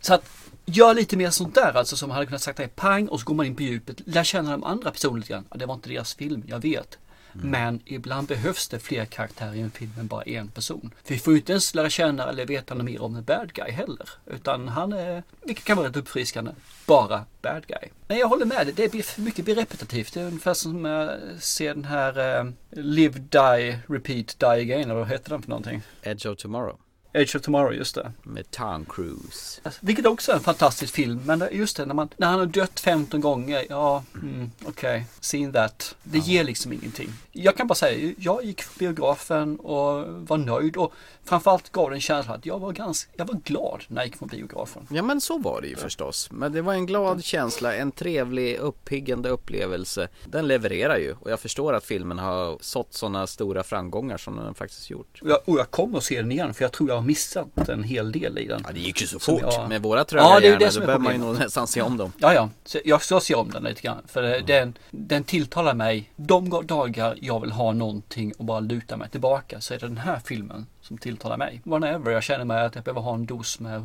[0.00, 0.24] Så att
[0.66, 3.34] gör lite mer sånt där alltså som hade kunnat sagt det pang och så går
[3.34, 5.44] man in på djupet, lär känna de andra personerna lite grann.
[5.54, 6.98] Det var inte deras film, jag vet.
[7.42, 10.90] Men ibland behövs det fler karaktärer i en film än bara en person.
[11.04, 13.52] För vi får ju inte ens lära känna eller veta något mer om en bad
[13.52, 14.08] guy heller.
[14.26, 16.50] Utan han är, vilket kan vara rätt uppfriskande,
[16.86, 17.88] bara bad guy.
[18.08, 20.14] Nej jag håller med det blir för mycket repetitivt.
[20.14, 24.94] Det är ungefär som att se den här eh, Live, Die, Repeat, Die Again, eller
[24.94, 25.82] vad heter den för någonting?
[26.02, 26.78] Edge of Tomorrow.
[27.16, 28.12] Edge of Tomorrow, just det.
[28.22, 29.60] Med Tom Cruise.
[29.62, 31.20] Alltså, Vilket också är en fantastisk film.
[31.24, 33.64] Men just det, när, man, när han har dött 15 gånger.
[33.68, 35.06] Ja, mm, okej.
[35.20, 35.94] Seen that.
[36.02, 37.12] Det ger liksom ingenting.
[37.32, 40.76] Jag kan bara säga, jag gick på biografen och var nöjd.
[40.76, 40.92] Och
[41.24, 44.18] framförallt gav det en känsla att jag var, ganska, jag var glad när jag gick
[44.18, 44.86] på biografen.
[44.90, 46.28] Ja men så var det ju förstås.
[46.30, 50.08] Men det var en glad känsla, en trevlig uppiggande upplevelse.
[50.24, 54.54] Den levererar ju och jag förstår att filmen har sått sådana stora framgångar som den
[54.54, 55.18] faktiskt gjort.
[55.22, 57.68] Och jag, och jag kommer att se den igen för jag tror jag har missat
[57.68, 58.62] en hel del i den.
[58.66, 59.40] Ja det gick ju så fort.
[59.42, 61.66] jag- Med våra tröga Ja, det är det som då behöver man ju nog nästan
[61.66, 62.12] se om dem.
[62.18, 62.48] Ja, ja.
[62.64, 64.02] Så jag ska se om den lite grann.
[64.06, 66.10] För det- den, den tilltalar mig.
[66.16, 69.96] De dagar jag vill ha någonting och bara luta mig tillbaka så är det den
[69.98, 71.60] här filmen som tilltalar mig.
[71.64, 73.82] Whenever jag känner mig att jag behöver ha en dos med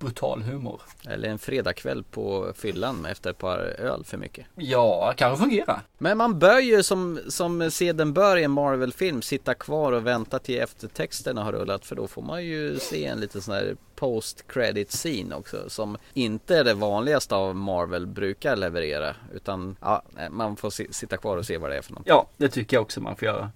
[0.00, 0.80] brutal humor.
[1.08, 4.46] Eller en fredagkväll på fyllan efter ett par öl för mycket.
[4.54, 5.80] Ja, kanske fungerar.
[5.98, 10.38] Men man bör ju som, som seden bör i en Marvel-film sitta kvar och vänta
[10.38, 14.90] till eftertexterna har rullat för då får man ju se en liten sån här post-credit
[14.90, 20.70] scene också som inte är det vanligaste av Marvel brukar leverera utan ja, man får
[20.70, 22.02] si- sitta kvar och se vad det är för något.
[22.06, 23.50] Ja, det tycker jag också man får göra.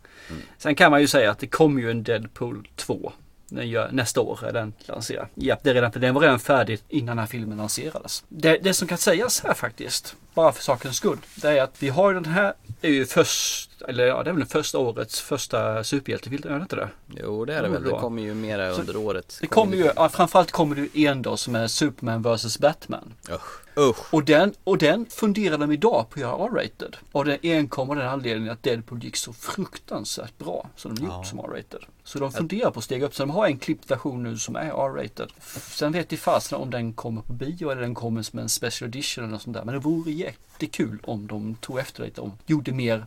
[0.59, 3.13] Sen kan man ju säga att det kommer ju en Deadpool 2.
[3.49, 5.27] Gör, nästa år är den lanserad.
[5.35, 8.25] Ja, det är redan, för den var redan färdig innan den här filmen lanserades.
[8.29, 11.89] Det, det som kan sägas här faktiskt, bara för sakens skull, det är att vi
[11.89, 14.79] har ju den här, det är ju först, eller ja, det är väl den första
[14.79, 16.89] årets första superhjältefilm, är det inte det?
[17.07, 19.39] Jo det är det väl, det kommer ju mera Så under året.
[19.41, 23.15] Det kommer ju, ja, framförallt kommer det ju en dag som är Superman vs Batman.
[23.31, 23.61] Usch.
[23.77, 24.15] Usch.
[24.15, 26.97] Och den, och den funderar de idag på att göra R-rated.
[27.13, 31.13] Och det enkom av den anledningen att Deadpool gick så fruktansvärt bra som de gjort
[31.15, 31.25] Ja.
[31.25, 31.81] som R-rated.
[32.05, 33.15] Så de funderar på att stega upp.
[33.15, 35.33] Så de har en klippt version nu som är R-rated.
[35.71, 38.89] Sen vet de fasen om den kommer på bio eller den kommer som en special
[38.89, 39.65] edition eller något sånt där.
[39.65, 43.07] Men det vore jättekul om de tog efter lite och gjorde mer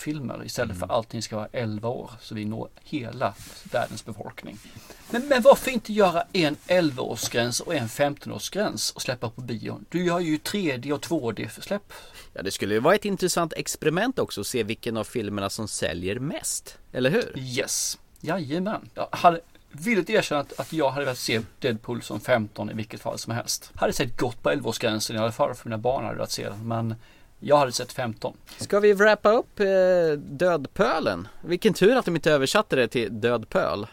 [0.00, 2.10] vuxenfilmer istället för allting ska vara 11 år.
[2.20, 3.34] Så vi når hela
[3.72, 4.58] världens befolkning.
[5.10, 9.80] Men, men varför inte göra en 11-årsgräns och en 15-årsgräns och släppa på bio?
[9.88, 11.92] Du gör ju 3D och 2D för släpp.
[12.32, 15.68] Ja det skulle ju vara ett intressant experiment också att se vilken av filmerna som
[15.68, 16.78] säljer mest.
[16.92, 17.38] Eller hur?
[17.38, 18.90] Yes, jajamän.
[18.94, 19.40] Jag hade
[19.72, 23.32] villigt erkänna att, att jag hade velat se Deadpool som 15 i vilket fall som
[23.32, 23.72] helst.
[23.74, 26.68] Hade sett gott på 11-årsgränsen i alla fall för mina barn hade velat se den.
[26.68, 26.94] Men
[27.40, 28.36] jag hade sett 15.
[28.56, 29.66] Ska vi wrappa upp eh,
[30.18, 31.28] Dödpölen?
[31.44, 33.86] Vilken tur att de inte översatte det till Dödpöl.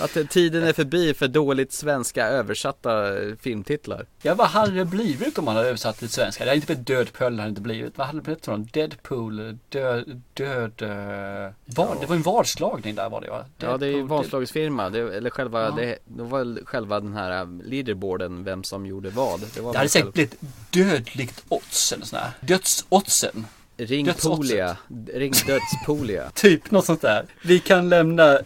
[0.00, 4.06] Att tiden är förbi för dåligt svenska översatta filmtitlar.
[4.22, 6.44] Ja, vad hade det blivit om man hade översatt till svenska?
[6.44, 7.98] Det hade inte blivit Dödpöl, det hade inte blivit.
[7.98, 8.68] Vad hade det blivit för någon?
[8.72, 10.82] Deadpool, död, död...
[10.82, 12.00] eh, vad?
[12.00, 13.44] Det var en vadslagning där var det va?
[13.58, 15.70] Ja det är ju Deadpool, vadslagsfirma, det, eller själva, Ja.
[15.70, 19.40] det, det var själva den här eh, leaderboarden, vem som gjorde vad.
[19.54, 20.36] Det, var Det hade säkert blivit
[20.70, 22.30] dödligt odds eller sån här.
[22.40, 23.46] Dödsoddsen.
[23.76, 24.36] Ring Dödsoddsen.
[24.36, 24.76] Polia,
[25.14, 26.30] ring Dödspolia.
[26.34, 27.24] Typ något sånt där.
[27.42, 28.38] Vi kan lämna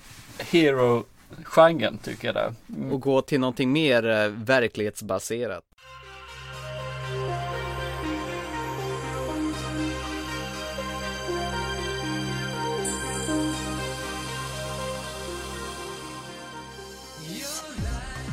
[1.45, 2.55] genren tycker jag det.
[2.77, 2.93] Mm.
[2.93, 5.65] Och gå till någonting mer eh, verklighetsbaserat.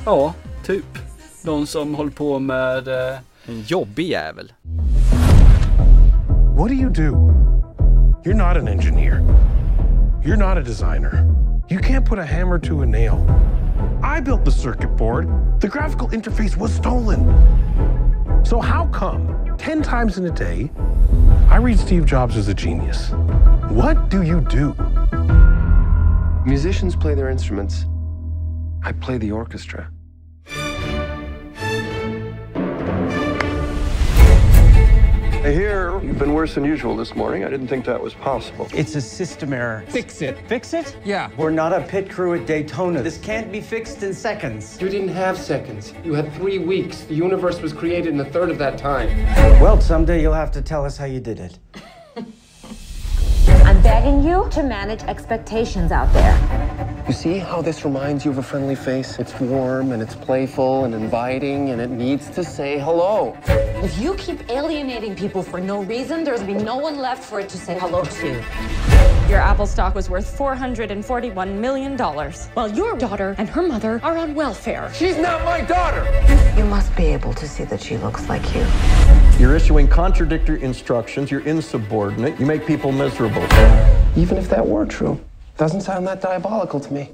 [0.06, 0.34] Ja,
[0.66, 0.86] typ.
[1.44, 2.88] De som håller på med...
[2.88, 3.18] Eh...
[3.48, 4.54] En jobbig jävel.
[6.58, 7.38] What do you do?
[8.24, 9.22] You're not an engineer.
[10.24, 11.47] You're not a designer.
[11.70, 13.26] You can't put a hammer to a nail.
[14.02, 15.28] I built the circuit board.
[15.60, 17.26] The graphical interface was stolen.
[18.46, 20.72] So how come 10 times in a day
[21.50, 23.10] I read Steve Jobs as a genius?
[23.70, 24.74] What do you do?
[26.46, 27.86] Musicians play their instruments.
[28.82, 29.92] I play the orchestra.
[35.48, 37.46] I hear you've been worse than usual this morning.
[37.46, 38.68] I didn't think that was possible.
[38.74, 39.86] It's a system error.
[39.88, 40.38] Fix it.
[40.46, 40.98] Fix it?
[41.06, 41.30] Yeah.
[41.38, 43.02] We're not a pit crew at Daytona.
[43.02, 44.78] This can't be fixed in seconds.
[44.82, 45.94] You didn't have seconds.
[46.04, 47.06] You had three weeks.
[47.06, 49.08] The universe was created in a third of that time.
[49.62, 51.60] Well, someday you'll have to tell us how you did it.
[53.64, 56.67] I'm begging you to manage expectations out there.
[57.08, 59.18] You see how this reminds you of a friendly face?
[59.18, 63.38] It's warm and it's playful and inviting and it needs to say hello.
[63.48, 67.40] If you keep alienating people for no reason, there's gonna be no one left for
[67.40, 68.44] it to say hello to.
[69.30, 74.36] Your Apple stock was worth $441 million, while your daughter and her mother are on
[74.36, 74.92] welfare.
[74.94, 76.04] She's not my daughter!
[76.58, 78.66] You must be able to see that she looks like you.
[79.40, 81.32] You're issuing contradictory instructions.
[81.32, 82.38] You're insubordinate.
[82.38, 83.44] You make people miserable.
[84.18, 85.18] Even if that were true,
[85.58, 87.10] doesn't sound that diabolical to me.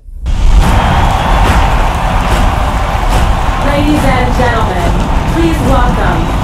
[3.66, 4.92] Ladies and gentlemen,
[5.34, 6.44] please welcome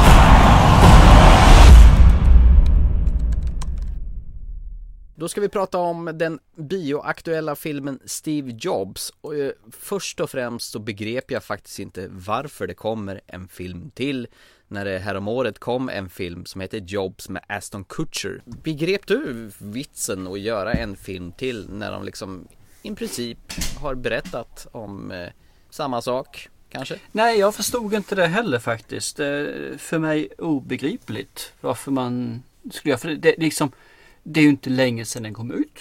[5.15, 10.71] Då ska vi prata om den bioaktuella filmen Steve Jobs och eh, först och främst
[10.71, 14.27] så begrep jag faktiskt inte varför det kommer en film till
[14.69, 18.41] när det häromåret kom en film som heter Jobs med Aston Kutcher.
[18.45, 22.47] Begrep du vitsen att göra en film till när de liksom
[22.81, 23.37] i princip
[23.81, 25.27] har berättat om eh,
[25.69, 26.99] samma sak kanske?
[27.11, 29.17] Nej, jag förstod inte det heller faktiskt.
[29.17, 33.71] Det för mig obegripligt varför man skulle göra, för det, det, liksom,
[34.23, 35.79] det är ju inte länge sedan den kom ut.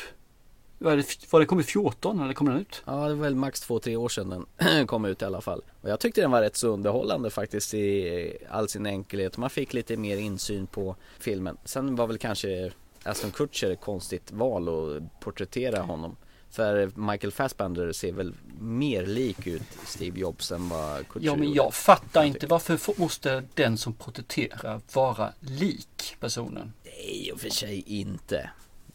[0.79, 2.83] Var det, var det kom ut 14 eller kom den ut?
[2.85, 5.63] Ja, det var väl max två, tre år sedan den kom ut i alla fall.
[5.81, 9.37] Och jag tyckte den var rätt så underhållande faktiskt i all sin enkelhet.
[9.37, 11.57] Man fick lite mer insyn på filmen.
[11.65, 12.71] Sen var väl kanske
[13.03, 16.17] Aston Kutcher ett konstigt val att porträttera honom.
[16.51, 21.53] För Michael Fassbender ser väl mer lik ut Steve Jobs än vad Kutcher Ja, men
[21.53, 26.73] jag fattar inte varför måste den som porträtterar vara lik personen?
[26.85, 28.51] Nej, i och för sig inte.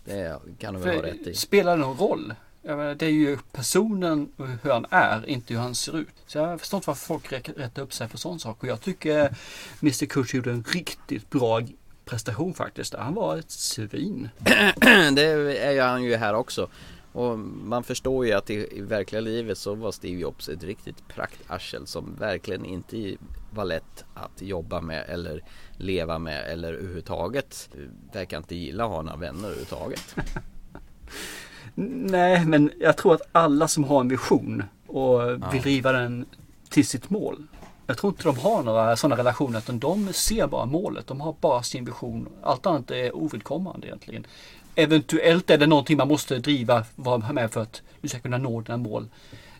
[0.06, 1.36] Det kan du väl ha rätt i.
[1.36, 2.34] Spelar det någon roll?
[2.62, 6.08] Menar, det är ju personen och hur han är, inte hur han ser ut.
[6.28, 8.64] Så jag förstår inte varför folk rättar upp sig för sån sak.
[8.64, 9.36] Och jag tycker
[9.82, 11.62] Mr Kutcher gjorde en riktigt bra
[12.06, 12.94] prestation faktiskt.
[12.94, 14.30] Han var ett svin.
[15.14, 15.24] det
[15.60, 16.70] är han ju här också.
[17.14, 21.08] Och man förstår ju att i, i verkliga livet så var Steve Jobs ett riktigt
[21.08, 23.16] praktarsel som verkligen inte
[23.52, 25.44] var lätt att jobba med eller
[25.78, 27.70] leva med eller överhuvudtaget
[28.14, 30.16] verkar inte gilla att ha några vänner överhuvudtaget.
[31.76, 35.62] Nej, men jag tror att alla som har en vision och vill Ja.
[35.62, 36.26] driva den
[36.70, 37.48] till sitt mål.
[37.88, 41.08] Jag tror inte de har några sådana relationer utan de ser bara målet.
[41.08, 42.30] De har bara sin vision.
[42.44, 44.26] Allt annat är ovidkommande egentligen.
[44.76, 48.62] Eventuellt är det någonting man måste driva, vara med för att du ska kunna nå
[48.62, 49.08] dina mål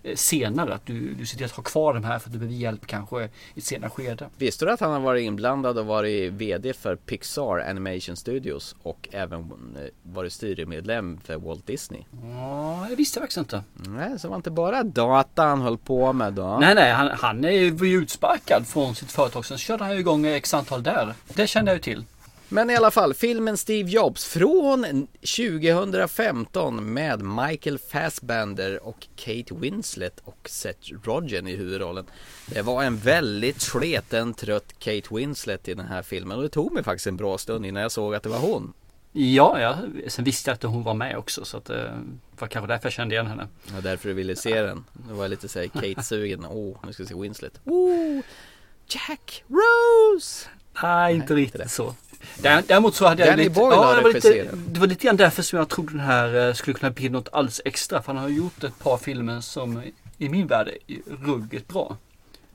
[0.04, 0.74] eh, senare.
[0.74, 2.88] Att du, du ser till att ha kvar de här för att du behöver hjälp
[2.88, 4.30] kanske i ett senare skede.
[4.38, 9.10] Visste du att han har varit inblandad och varit VD för Pixar Animation Studios och
[9.12, 12.02] även eh, varit styrelsemedlem för Walt Disney?
[12.24, 13.64] Ja, det visste jag faktiskt inte.
[13.74, 16.58] Nej, så var inte bara data han höll på med då?
[16.62, 19.46] Nej, nej, han, han är ju utsparkad från sitt företag.
[19.46, 21.14] Sen körde han ju igång x antal där.
[21.34, 22.04] Det kände jag ju till.
[22.50, 30.20] Men i alla fall, filmen Steve Jobs från 2015 med Michael Fassbender och Kate Winslet
[30.24, 32.06] och Seth Rogen i huvudrollen.
[32.48, 36.72] Det var en väldigt sleten, trött Kate Winslet i den här filmen och det tog
[36.72, 38.74] mig faktiskt en bra stund innan jag såg att det var hon.
[39.12, 39.78] Ja, ja.
[40.08, 41.94] Sen visste jag att hon var med också så att det
[42.40, 43.48] var kanske därför jag kände igen henne.
[43.74, 44.86] Var därför du ville se den.
[45.08, 46.46] Det var lite såhär Kate-sugen.
[46.46, 47.60] Åh, oh, nu ska vi se Winslet.
[47.66, 48.22] Oh,
[48.88, 50.50] Jack Rose!
[50.84, 51.96] Nej, inte riktigt så.
[52.38, 55.06] Dä- Däremot så hade jag Danny lite, Boyle ja, det, var lite, det var lite
[55.06, 58.02] grann därför som jag trodde den här eh, skulle kunna bli något alldeles extra.
[58.02, 59.82] För han har gjort ett par filmer som
[60.18, 61.98] i min värld är ruggigt bra.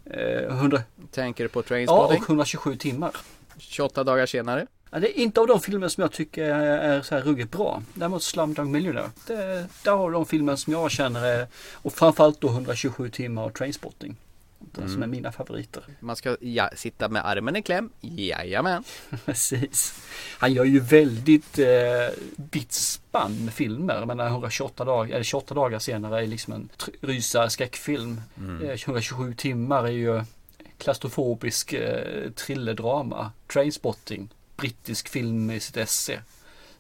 [0.05, 2.19] Eh, 100, Tänker du på ja, Trainspotting?
[2.23, 3.11] och 127 timmar.
[3.59, 4.67] 28 dagar senare.
[4.91, 7.51] Ja, det är inte av de filmer som jag tycker är, är så här ruggigt
[7.51, 7.83] bra.
[7.95, 9.11] Däremot Slumdog Millionaire.
[9.27, 13.55] Det, där har de filmer som jag känner är, och framförallt då 127 timmar och
[13.55, 14.17] Trainspotting.
[14.61, 14.93] De Mm.
[14.93, 15.83] som är mina favoriter.
[16.01, 18.85] Man ska ja, sitta med armen i kläm, jajamän.
[19.25, 20.01] Precis.
[20.39, 21.67] Han gör ju väldigt eh,
[22.37, 24.07] vitt spann med filmer.
[24.07, 26.69] Menar 128 dagar, eller 28 dagar senare är liksom en
[27.01, 28.21] rysare skräckfilm.
[28.39, 28.63] Mm.
[28.71, 30.23] Eh, 127 timmar är ju
[30.79, 33.33] klaustrofobisk eh, thrillerdrama.
[33.53, 36.23] Trainspotting, brittisk film med sitt esse.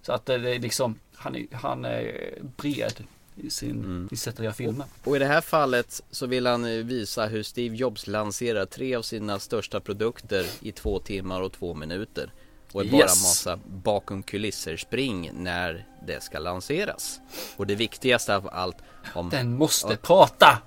[0.02, 3.04] Så att det det är liksom, han är, han är bred
[3.42, 4.86] i sin, i sättet att göra filmer.
[5.04, 8.94] Och i det här fallet så vill han eh, visa hur Steve Jobs lanserar tre
[8.94, 12.32] av sina största produkter i två timmar och två minuter.
[12.72, 13.22] Och är bara Yes.
[13.22, 17.20] massa bakom kulisser spring när det ska lanseras.
[17.56, 18.76] Och det viktigaste av allt
[19.14, 19.30] om...
[19.30, 20.58] Den måste prata!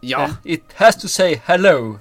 [0.00, 0.30] Ja!
[0.44, 1.98] It has to say hello!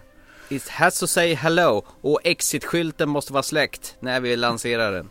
[0.50, 5.10] It has to say hello och exit-skylten måste vara släckt när vi lanserar den.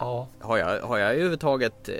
[0.00, 0.28] Ja.
[0.40, 1.94] Har jag, har jag överhuvudtaget, eh,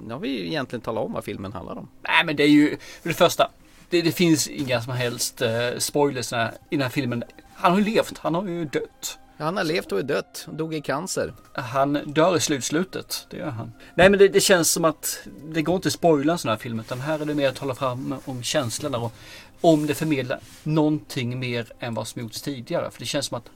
[0.00, 1.88] nu har vi ju egentligen talat om vad filmen handlar om.
[2.02, 3.50] Nej men det är ju, för det första,
[3.90, 6.36] det, det finns inga som helst eh, spoilers i
[6.70, 7.24] den här filmen.
[7.54, 9.18] Han har ju levt, han har ju dött.
[9.38, 11.34] Han har levt och är dött dog i cancer.
[11.52, 13.72] Han dör i slutslutet, det gör han.
[13.94, 16.58] Nej men det, det känns som att det går inte att spoila en sån här
[16.58, 19.12] film utan här är det mer att hålla fram om känslorna och
[19.60, 22.90] om det förmedlar någonting mer än vad som gjorts tidigare.
[22.90, 23.50] För det känns som att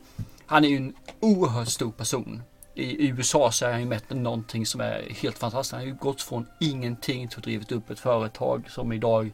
[0.46, 2.42] han är ju en oerhört stor person.
[2.80, 5.72] I USA så är han ju mätt någonting som är helt fantastiskt.
[5.72, 9.32] Han har ju gått från ingenting till att drivit upp ett företag som idag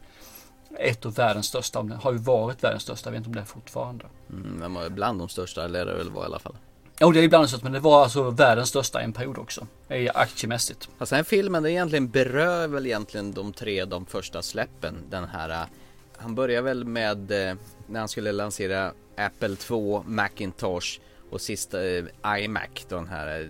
[0.79, 3.41] är ett av världens största, har ju varit världens största, jag vet inte om det
[3.41, 4.05] är fortfarande.
[4.31, 6.57] Mm, var bland de största, eller det väl var i alla fall.
[7.01, 9.67] Jo, det är ibland så, men det var alltså världens största en period också.
[10.15, 10.89] Aktiemässigt.
[10.99, 14.95] Fast den här filmen, det egentligen berör väl egentligen de tre, de första släppen.
[15.11, 15.67] Den här, eh,
[16.17, 17.55] han börjar väl med eh,
[17.87, 21.01] när han skulle lansera Apple 2, Macintosh
[21.31, 23.49] och sista eh, iMac, den här eh,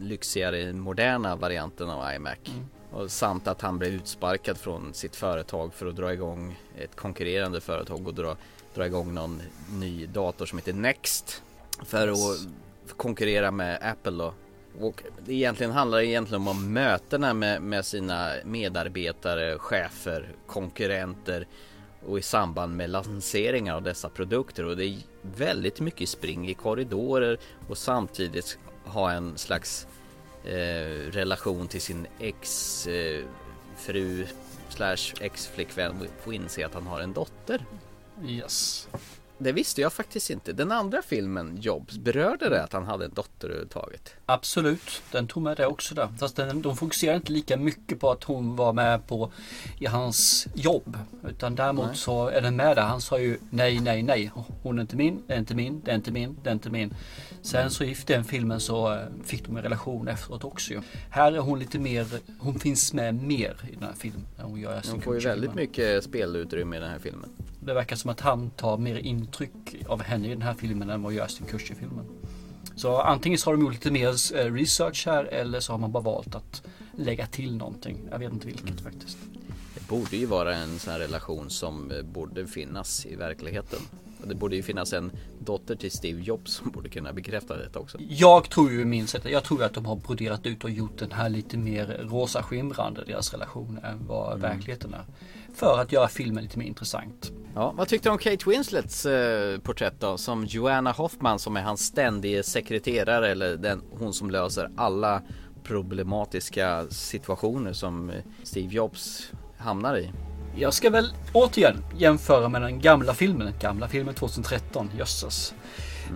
[0.00, 2.38] lyxigare, moderna varianten av iMac.
[2.90, 7.60] Och samt att han blev utsparkad från sitt företag för att dra igång ett konkurrerande
[7.60, 8.36] företag och dra,
[8.74, 11.42] dra igång någon ny dator som heter Next.
[11.84, 12.18] För att
[12.96, 14.34] konkurrera med Apple då.
[14.80, 21.46] Och det egentligen handlar egentligen om mötena med, med sina medarbetare, chefer, konkurrenter
[22.06, 25.02] och i samband med lanseringar av dessa produkter och det
[25.36, 29.86] väldigt mycket spring i korridorer och samtidigt ha en slags
[30.44, 33.24] eh, relation till sin ex eh,
[33.76, 34.26] fru
[34.68, 37.64] slash ex-flickvän och inse att han har en dotter.
[38.26, 38.88] Yes.
[39.38, 40.52] Det visste jag faktiskt inte.
[40.52, 44.14] Den andra filmen, Jobs, berörde det att han hade en dotter överhuvudtaget?
[44.26, 46.08] Absolut, den tog med det också där.
[46.18, 49.32] Fast den, de fokuserar inte lika mycket på att hon var med på
[49.78, 50.98] i hans jobb.
[51.28, 51.96] Utan däremot Nej.
[51.96, 52.82] så är den med där.
[52.82, 54.30] Han sa ju nej, nej, nej.
[54.62, 56.70] Hon är inte min, det är inte min, det är inte min, det är inte
[56.70, 56.94] min.
[57.42, 60.80] Sen så i den filmen så eh, fick de en relation efteråt också ju.
[61.10, 62.06] Här är hon lite mer,
[62.38, 64.26] hon finns med mer i den här filmen.
[64.38, 67.30] Hon Hon får ju väldigt mycket spelutrymme i den här filmen.
[67.64, 71.02] Det verkar som att han tar mer intryck av henne i den här filmen än
[71.02, 72.04] vad Justin Kurs i filmen.
[72.76, 75.92] Så antingen så har de gjort lite mer eh, research här eller så har man
[75.92, 76.62] bara valt att
[76.96, 77.98] lägga till någonting.
[78.10, 79.18] Jag vet inte vilket faktiskt.
[79.74, 83.78] Det borde ju vara en sån här relation som eh, borde finnas i verkligheten.
[84.26, 87.98] Det borde ju finnas en dotter till Steve Jobs som borde kunna bekräfta detta också.
[88.00, 91.12] Jag tror ju min sätt, jag tror att de har broderat ut och gjort den
[91.12, 95.04] här lite mer rosa skimrande, deras relation, än vad verkligheten är.
[95.54, 97.32] För att göra filmen lite mer intressant.
[97.54, 100.16] Ja, vad tyckte du om Kate Winslets eh, porträtt då?
[100.16, 105.22] Som Joanna Hoffman som är hans ständige sekreterare eller den, hon som löser alla
[105.62, 110.10] problematiska situationer som eh, Steve Jobs hamnar i.
[110.56, 115.54] Jag ska väl återigen jämföra med den gamla filmen, gamla filmen 2013, jösses.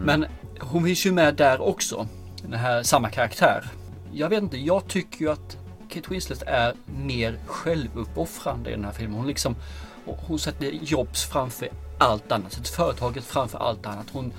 [0.05, 0.27] Men
[0.61, 2.09] hon finns ju med där också,
[2.43, 3.65] den här samma karaktär.
[4.13, 5.57] Jag vet inte, jag tycker ju att
[5.89, 9.17] Kate Winslet är mer självuppoffrande i den här filmen.
[9.17, 9.57] Hon liksom,
[10.05, 11.69] hon sätter Jobs framför
[11.99, 14.07] allt annat, sätter företaget framför allt annat.
[14.13, 14.33] Hon,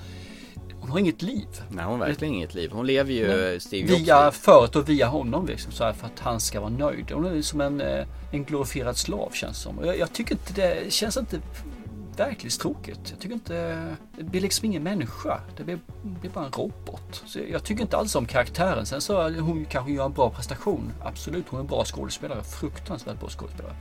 [0.80, 1.46] hon har inget liv.
[1.68, 2.70] Nej, hon har verkligen inget liv.
[2.72, 3.54] Hon lever ju Nej.
[3.54, 6.60] eh, Steve Jobs Via företaget och via honom liksom, så här, för att han ska
[6.60, 7.10] vara nöjd.
[7.10, 9.84] Hon är som en, eh, en glorifierad slav känns det som.
[9.84, 11.40] Jag, jag tycker inte det känns inte
[12.20, 13.00] verklighetstråkigt.
[13.10, 13.86] Jag tycker inte,
[14.18, 15.40] det blir liksom ingen människa.
[15.56, 17.22] Det blir, blir bara en robot.
[17.26, 18.86] Så jag tycker inte alls om karaktären.
[18.86, 20.92] Sen så hon kanske gör en bra prestation.
[21.02, 22.42] Absolut, hon är en bra skådespelare.
[22.42, 23.74] Fruktansvärt bra skådespelare.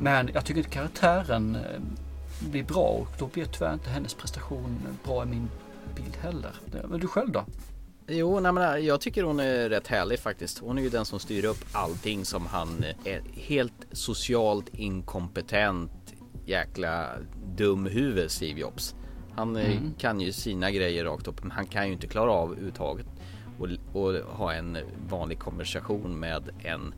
[0.00, 1.80] Men jag tycker inte karaktären eh,
[2.50, 5.50] blir bra och då blir tyvärr inte hennes prestation bra i min
[5.96, 6.52] bild heller.
[6.88, 7.44] Men du själv då?
[8.08, 10.58] Jo, nej, men jag tycker hon är rätt härlig faktiskt.
[10.58, 15.90] Hon är ju den som styr upp allting som han eh, är helt socialt inkompetent
[16.46, 17.08] jäkla
[17.56, 18.94] dum huvud Steve Jobs.
[19.36, 19.94] Han eh, Mm.
[19.98, 23.06] kan ju sina grejer rakt upp men han kan ju inte klara av överhuvudtaget
[23.58, 23.68] och,
[24.02, 24.78] och ha en
[25.08, 26.94] vanlig konversation med en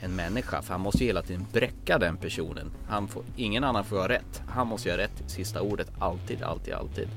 [0.00, 2.70] en människa för han måste ju hela tiden bräcka den personen.
[2.88, 4.42] Han får, ingen annan får ha rätt.
[4.48, 7.08] Han måste ju ha rätt sista ordet alltid, alltid, alltid.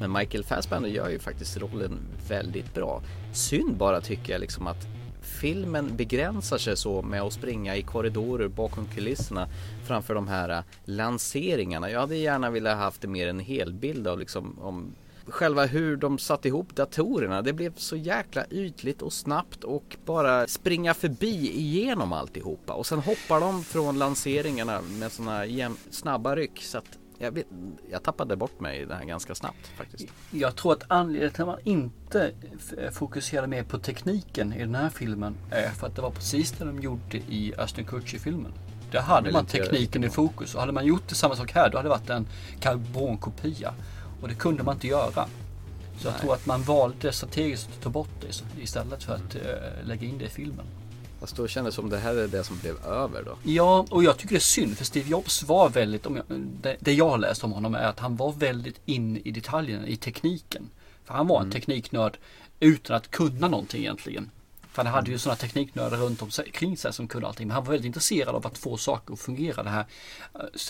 [0.00, 1.98] Men Michael Fassbender gör ju faktiskt rollen
[2.28, 3.02] väldigt bra.
[3.32, 4.86] Synd bara tycker jag liksom att
[5.30, 9.48] filmen begränsar sig så med att springa i korridorer bakom kulisserna
[9.86, 11.90] framför de här eh, lanseringarna.
[11.90, 14.94] Jag hade gärna velat haft mer en helbild av liksom om
[15.26, 17.42] själva hur de satte ihop datorerna.
[17.42, 22.98] Det blev så jäkla ytligt och snabbt och bara springa förbi igenom alltihopa och sen
[22.98, 27.46] hoppar de från lanseringarna med sådana snabba ryck så att jag, vet,
[27.90, 30.06] jag tappade bort mig i det här ganska snabbt faktiskt.
[30.30, 32.32] Jag tror att anledningen till att man inte
[32.92, 36.64] fokuserade mer på tekniken i den här filmen är för att det var precis det
[36.64, 38.52] de gjorde i Aston Kutcher-filmen.
[38.90, 41.78] Där hade man tekniken i fokus och hade man gjort det samma sak här då
[41.78, 42.26] hade det varit en
[42.60, 43.74] karbonkopia.
[44.22, 45.28] Och det kunde man inte göra.
[45.98, 49.42] Så jag tror att man valde strategiskt att ta bort det istället för att uh,
[49.84, 50.66] lägga in det i filmen.
[51.20, 53.36] Fast då kändes det som det här är det som blev över då.
[53.42, 56.24] Ja, och jag tycker det är synd för Steve Jobs var väldigt, om jag,
[56.62, 59.96] det, det jag läst om honom är att han var väldigt in i detaljerna, i
[59.96, 60.70] tekniken.
[61.04, 61.52] För han var en mm.
[61.52, 62.18] tekniknörd
[62.60, 64.30] utan att kunna någonting egentligen.
[64.72, 65.18] För han hade ju mm.
[65.18, 67.46] sådana tekniknördar runt omkring sig som kunde allting.
[67.46, 69.62] Men han var väldigt intresserad av att få saker att fungera.
[69.62, 69.86] Det här.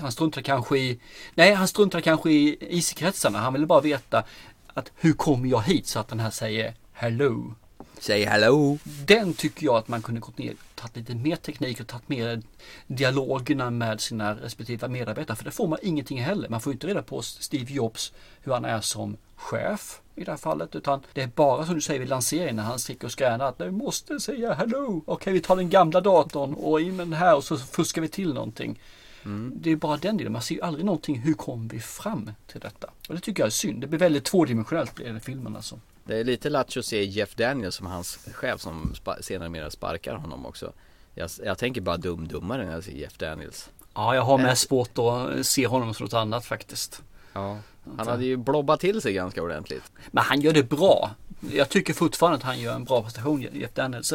[0.00, 1.00] Han struntade kanske i,
[1.34, 3.38] nej han struntade kanske i IC-kretsarna.
[3.38, 4.24] Han ville bara veta
[4.66, 7.54] att hur kommer jag hit så att den här säger Hello.
[8.00, 8.78] Säg hello.
[8.84, 12.42] Den tycker jag att man kunde gått ner, tagit lite mer teknik och tagit mer
[12.86, 15.36] dialogerna med sina respektive medarbetare.
[15.36, 16.48] För det får man ingenting heller.
[16.48, 20.38] Man får inte reda på Steve Jobs hur han är som chef i det här
[20.38, 20.74] fallet.
[20.74, 23.58] Utan det är bara som du säger vid lanseringen när han sticker och skränar att
[23.58, 25.02] du måste säga hello.
[25.06, 28.08] Okej, vi tar den gamla datorn och in med den här och så fuskar vi
[28.08, 28.80] till någonting.
[29.24, 29.52] Mm.
[29.56, 30.32] Det är bara den delen.
[30.32, 31.18] Man ser ju aldrig någonting.
[31.18, 32.90] Hur kom vi fram till detta?
[33.08, 33.80] Och det tycker jag är synd.
[33.80, 35.80] Det blir väldigt tvådimensionellt i filmen alltså.
[36.10, 40.14] Det är lite lattjo att se Jeff Daniels som hans chef som senare mer sparkar
[40.14, 40.72] honom också.
[41.14, 43.70] Jag, jag tänker bara dum-dummare när jag ser Jeff Daniels.
[43.94, 44.54] Ja, jag har äh.
[44.54, 47.02] svårt att se honom som något annat faktiskt.
[47.32, 47.58] Ja,
[47.96, 49.92] han hade ju blobbat till sig ganska ordentligt.
[50.10, 51.10] Men han gör det bra.
[51.52, 54.12] Jag tycker fortfarande att han gör en bra prestation, Jeff Daniels.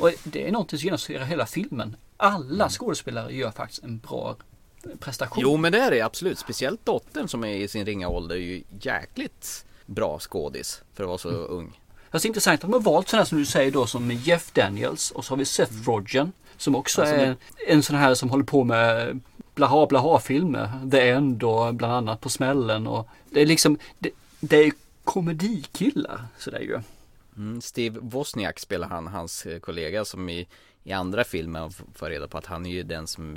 [0.00, 1.96] Och det är någonting som genomsyrar hela filmen.
[2.16, 2.68] Alla mm.
[2.68, 4.36] skådespelare gör faktiskt en bra
[5.00, 5.42] prestation.
[5.42, 6.38] Jo men det är det absolut.
[6.38, 11.08] Speciellt dottern som är i sin ringa ålder är ju jäkligt bra skådis för att
[11.08, 11.46] vara så mm.
[11.48, 11.80] ung.
[12.10, 15.10] Det är intressant att de har valt sådana som du säger då som Jeff Daniels
[15.10, 15.84] och så har vi Seth mm.
[15.84, 17.36] Rogen som också alltså, är
[17.66, 19.20] en sån här som håller på med
[19.54, 20.90] blaha blaha filmer.
[20.90, 24.10] The End och bland annat På smällen och det är liksom det,
[24.40, 24.72] det är
[25.04, 26.80] komedikillar sådär ju.
[27.36, 30.46] Mm, Steve Wozniak spelar han, hans kollega som i,
[30.84, 33.36] i andra filmer får reda på att han är ju den som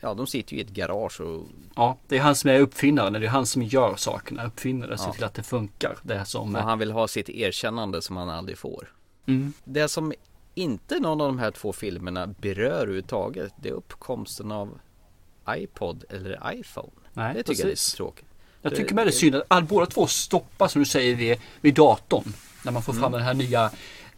[0.00, 1.46] ja, de sitter ju i ett garage och...
[1.76, 3.12] Ja, det är han som är uppfinnaren.
[3.12, 4.96] Det är han som gör sakerna, ja.
[4.96, 5.98] ser till att det funkar.
[6.02, 6.54] Det som...
[6.54, 8.92] Och han vill ha sitt erkännande som han aldrig får.
[9.26, 9.52] Mm.
[9.64, 10.12] Det som
[10.54, 14.78] inte någon av de här två filmerna berör överhuvudtaget, det är uppkomsten av
[15.48, 16.90] iPod eller iPhone.
[17.12, 17.62] Nej, det tycker precis.
[17.62, 18.26] jag är lite tråkigt.
[18.62, 21.74] Jag tycker med det är synd att båda två stoppas som du säger vid, vid
[21.74, 22.32] datorn.
[22.64, 23.12] När man får fram mm.
[23.12, 23.70] den här nya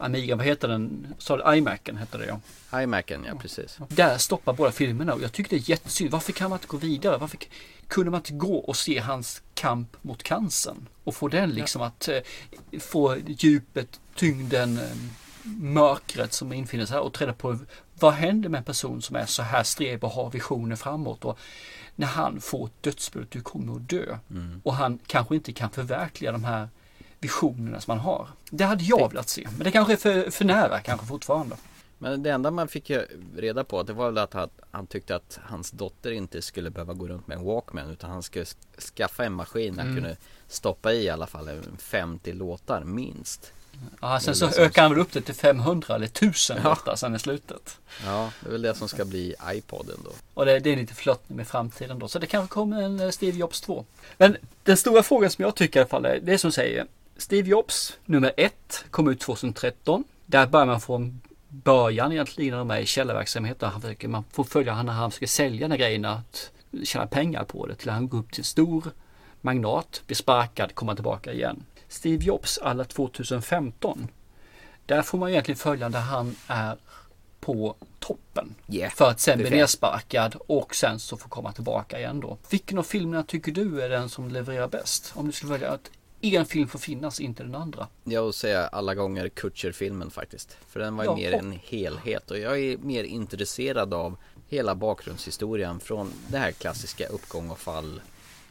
[0.03, 1.15] Amiga, vad heter den?
[1.19, 2.39] Sa du iMacen hette det
[2.73, 2.83] ja.
[2.83, 3.79] iMacen ja, precis.
[3.89, 6.11] Där stoppar båda filmerna och jag tycker det är jättesynd.
[6.11, 7.19] Varför kan man inte gå vidare?
[7.19, 7.39] Varför
[7.87, 10.89] kunde man inte gå och se hans kamp mot cancern?
[11.05, 11.87] Och få den liksom ja.
[11.87, 14.97] att eh, få djupet, tyngden, eh,
[15.61, 17.59] mörkret som infinner sig och träda på
[17.99, 21.39] vad händer med en person som är så här sträv och har visioner framåt och
[21.97, 24.19] när han får ett dödsbud, du kommer att dö.
[24.31, 24.61] Mm.
[24.65, 26.69] Och han kanske inte kan förverkliga de här
[27.23, 28.29] visionerna som man har.
[28.51, 31.57] Det hade jag velat se, men det kanske är för, för nära kanske fortfarande.
[31.99, 32.91] Men det enda man fick
[33.37, 36.95] reda på det var väl att han, han, tyckte att hans dotter inte skulle behöva
[36.95, 38.45] gå runt med en Walkman utan han skulle
[38.97, 39.97] skaffa en maskin han mm.
[39.97, 40.17] kunde
[40.49, 43.53] stoppa i i alla fall 50 låtar minst.
[44.01, 46.69] Ja, sen så ökar han väl upp det till 500 eller 1000 ja.
[46.69, 47.79] låtar sen i slutet.
[48.05, 50.11] Ja, det är väl det som ska bli iPoden då.
[50.35, 52.09] Och det, det är lite flört med framtiden då.
[52.09, 53.85] Så det kanske kommer en eh, Steve Jobs 2.
[54.17, 56.87] Men den stora frågan som jag tycker i alla fall är, det är som säger
[57.17, 60.05] Steve Jobs nummer ett kom ut 2013.
[60.27, 63.63] Där börjar man från början egentligen när de är i källarverksamhet.
[63.63, 66.51] Han försöker, man får följa honom när han försöker sälja den grejerna, att
[66.85, 68.85] tjäna pengar på det till han går upp till stor
[69.41, 71.65] magnat, blir sparkad, kommer tillbaka igen.
[71.89, 74.09] Steve Jobs alla 2015.
[74.87, 76.77] Där får man egentligen följa när han är
[77.41, 78.55] på toppen.
[78.69, 82.39] Yeah, för att sen bli nersparkad och sen så få komma tillbaka igen då.
[82.51, 85.13] Vilken av filmerna tycker du är den som levererar bäst?
[85.15, 85.91] Om du skulle välja att
[86.23, 87.89] en film får finnas, inte den andra.
[88.05, 90.57] Jag vill säga alla gånger Kutcher-filmen faktiskt.
[90.69, 94.17] För den var ju ja, mer en helhet och jag är mer intresserad av
[94.49, 98.01] hela bakgrundshistorien från det här klassiska uppgång och fall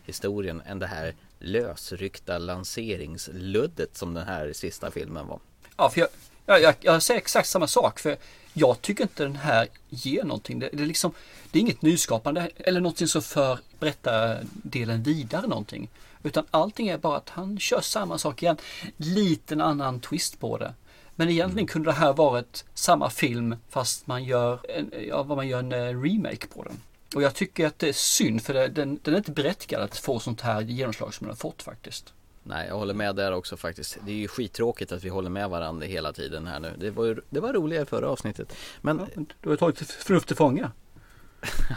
[0.05, 5.39] historien än det här lösryckta lanseringsluddet som den här sista filmen var.
[5.78, 6.09] Ja, för jag,
[6.45, 7.99] jag, jag, jag säger exakt samma sak.
[7.99, 8.17] För
[8.53, 10.59] Jag tycker inte den här ger någonting.
[10.59, 11.11] Det, det, är liksom,
[11.51, 15.89] det är inget nyskapande eller någonting som för berättardelen vidare någonting.
[16.23, 18.57] Utan allting är bara att han kör samma sak igen.
[18.97, 20.73] Liten annan twist på det.
[21.15, 25.47] Men egentligen kunde det här varit samma film fast man gör en, ja, vad man
[25.47, 26.81] gör en eh, remake på den.
[27.15, 29.97] Och jag tycker att det är synd för det, den, den är inte berättigad att
[29.97, 32.13] få sånt här genomslag som den har fått faktiskt.
[32.43, 33.97] Nej, jag håller med där också faktiskt.
[34.05, 36.75] Det är ju skittråkigt att vi håller med varandra hela tiden här nu.
[36.77, 38.53] Det var, det var roligare förra avsnittet.
[38.81, 40.71] Men ja, du har tagit förnuft till fånga.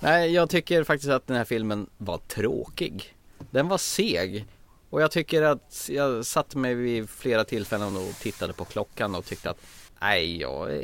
[0.00, 3.14] Nej, jag tycker faktiskt att den här filmen var tråkig.
[3.50, 4.46] Den var seg.
[4.90, 9.24] Och jag tycker att jag satte mig vid flera tillfällen och tittade på klockan och
[9.24, 9.60] tyckte att
[10.00, 10.82] nej, jag,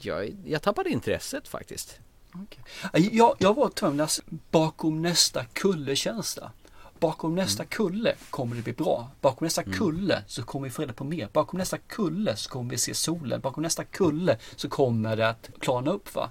[0.00, 1.98] jag, jag tappade intresset faktiskt.
[2.44, 3.08] Okay.
[3.12, 6.52] Jag, jag var att bakom nästa kulle-känsla.
[7.00, 7.68] Bakom nästa mm.
[7.68, 9.10] kulle kommer det bli bra.
[9.20, 9.78] Bakom nästa mm.
[9.78, 11.28] kulle så kommer vi få reda på mer.
[11.32, 13.40] Bakom nästa kulle så kommer vi se solen.
[13.40, 16.14] Bakom nästa kulle så kommer det att klarna upp.
[16.14, 16.30] Va?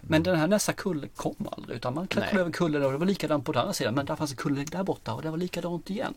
[0.00, 3.06] Men den här nästa kulle kom aldrig utan man klättrade över kullen och det var
[3.06, 3.94] likadant på den andra sidan.
[3.94, 6.14] Men där fanns en kulle där borta och det var likadant igen.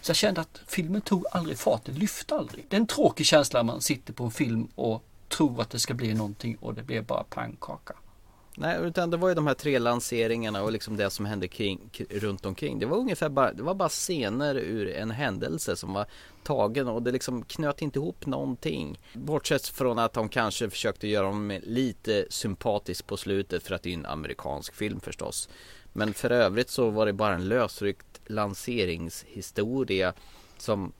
[0.00, 2.66] Så jag kände att filmen tog aldrig fart, det lyfte aldrig.
[2.68, 5.78] Det är en tråkig känsla när man sitter på en film och tror att det
[5.78, 7.94] ska bli någonting och det blir bara pannkaka.
[8.54, 11.90] Nej, utan det var ju de här tre lanseringarna och liksom det som hände kring,
[12.10, 12.78] runt omkring.
[12.78, 16.06] Det var ungefär bara, det var bara scener ur en händelse som var
[16.42, 18.98] tagen och det liksom knöt inte ihop någonting.
[19.14, 23.90] Bortsett från att de kanske försökte göra dem lite sympatisk på slutet för att det
[23.90, 25.48] är en amerikansk film förstås.
[25.92, 30.12] Men för övrigt så var det bara en lösryckt lanseringshistoria
[30.58, 30.92] som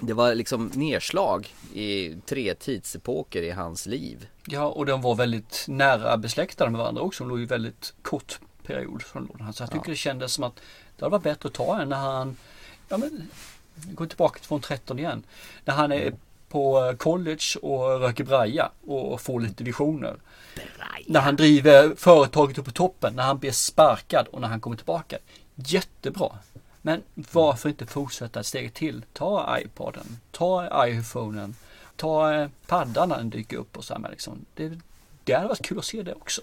[0.00, 4.26] det var liksom nedslag i tre tidsepoker i hans liv.
[4.46, 7.24] Ja, och de var väldigt nära besläktade med varandra också.
[7.24, 9.52] De låg ju väldigt kort period från lådan.
[9.52, 9.90] Så jag tycker ja.
[9.90, 10.56] det kändes som att
[10.96, 12.36] det hade varit bättre att ta en när han,
[12.88, 13.30] ja men,
[13.94, 15.22] gå tillbaka till 2013 igen.
[15.64, 16.12] När han är
[16.48, 20.16] på college och röker braja och får lite visioner.
[20.54, 21.04] Braja.
[21.06, 24.76] När han driver företaget upp på toppen, när han blir sparkad och när han kommer
[24.76, 25.18] tillbaka.
[25.54, 26.38] Jättebra.
[26.86, 29.04] Men varför inte fortsätta ett steg till?
[29.12, 31.54] Ta iPoden, ta iPhonen,
[31.96, 34.44] ta eh, paddan när den dyker upp och så här liksom.
[34.54, 34.78] Det,
[35.24, 36.42] det hade varit kul att se det också.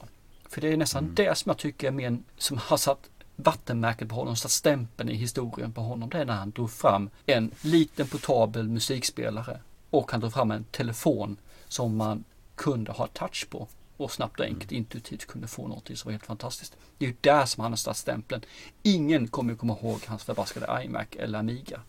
[0.49, 1.15] För det är nästan mm.
[1.15, 5.15] det som jag tycker är mer, som har satt vattenmärket på honom, satt stämpeln i
[5.15, 6.09] historien på honom.
[6.09, 10.63] Det är när han drog fram en liten portabel musikspelare och han drog fram en
[10.63, 11.37] telefon
[11.67, 12.23] som man
[12.55, 13.67] kunde ha touch på
[13.97, 16.77] och snabbt och enkelt intuitivt kunde få någonting som var helt fantastiskt.
[16.97, 18.41] Det är ju där som han har satt stämpeln.
[18.83, 21.81] Ingen kommer komma ihåg hans förbaskade iMac eller Amiga.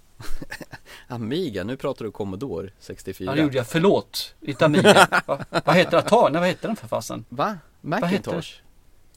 [1.08, 3.30] Amiga, nu pratar du Commodore 64.
[3.30, 3.66] Ja, det gjorde jag.
[3.66, 4.34] Förlåt.
[4.40, 5.08] Inte Amiga.
[5.26, 6.32] Va, vad heter Atari?
[6.32, 7.24] Vad hette den för fasen?
[7.28, 7.58] Va?
[7.80, 8.62] Macintosh?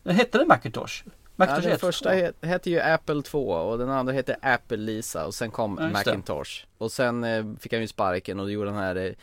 [0.03, 1.03] Den hette den Macintosh?
[1.35, 2.09] Macintosh ja, den första
[2.41, 6.65] hette ju Apple 2 och den andra hette Apple Lisa och sen kom ja, Macintosh.
[6.77, 9.13] Och sen eh, fick han ju sparken och gjorde den här Eh,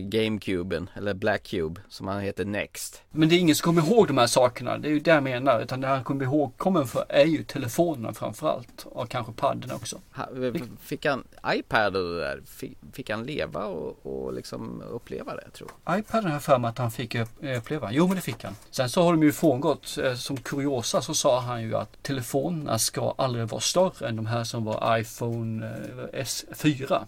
[0.00, 3.02] GameCuben eller Black Cube som han heter Next.
[3.10, 4.78] Men det är ingen som kommer ihåg de här sakerna.
[4.78, 5.60] Det är ju det jag menar.
[5.60, 8.86] Utan det han kommer ihåg kommer för är ju telefonerna framförallt.
[8.86, 10.00] Och kanske padden också.
[10.80, 12.42] Fick han iPad och det där?
[12.92, 15.98] Fick han leva och, och liksom uppleva det tror jag?
[15.98, 17.14] iPaden har för mig att han fick
[17.58, 17.92] uppleva.
[17.92, 18.54] Jo men det fick han.
[18.70, 19.98] Sen så har de ju frångått.
[19.98, 24.26] Eh, som kuriosa så sa han ju att telefonerna ska aldrig vara större än de
[24.26, 25.66] här som var iPhone
[26.12, 27.04] eh, S4.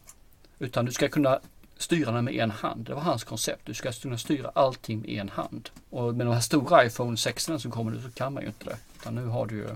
[0.59, 1.41] Utan du ska kunna
[1.83, 2.85] styra den med en hand.
[2.85, 3.61] Det var hans koncept.
[3.65, 5.71] Du ska kunna styra allting med en hand.
[5.91, 8.65] Och med de här stora iPhone 16 som kommer nu så kan man ju inte
[8.65, 8.77] det.
[9.01, 9.69] Utan nu har du ju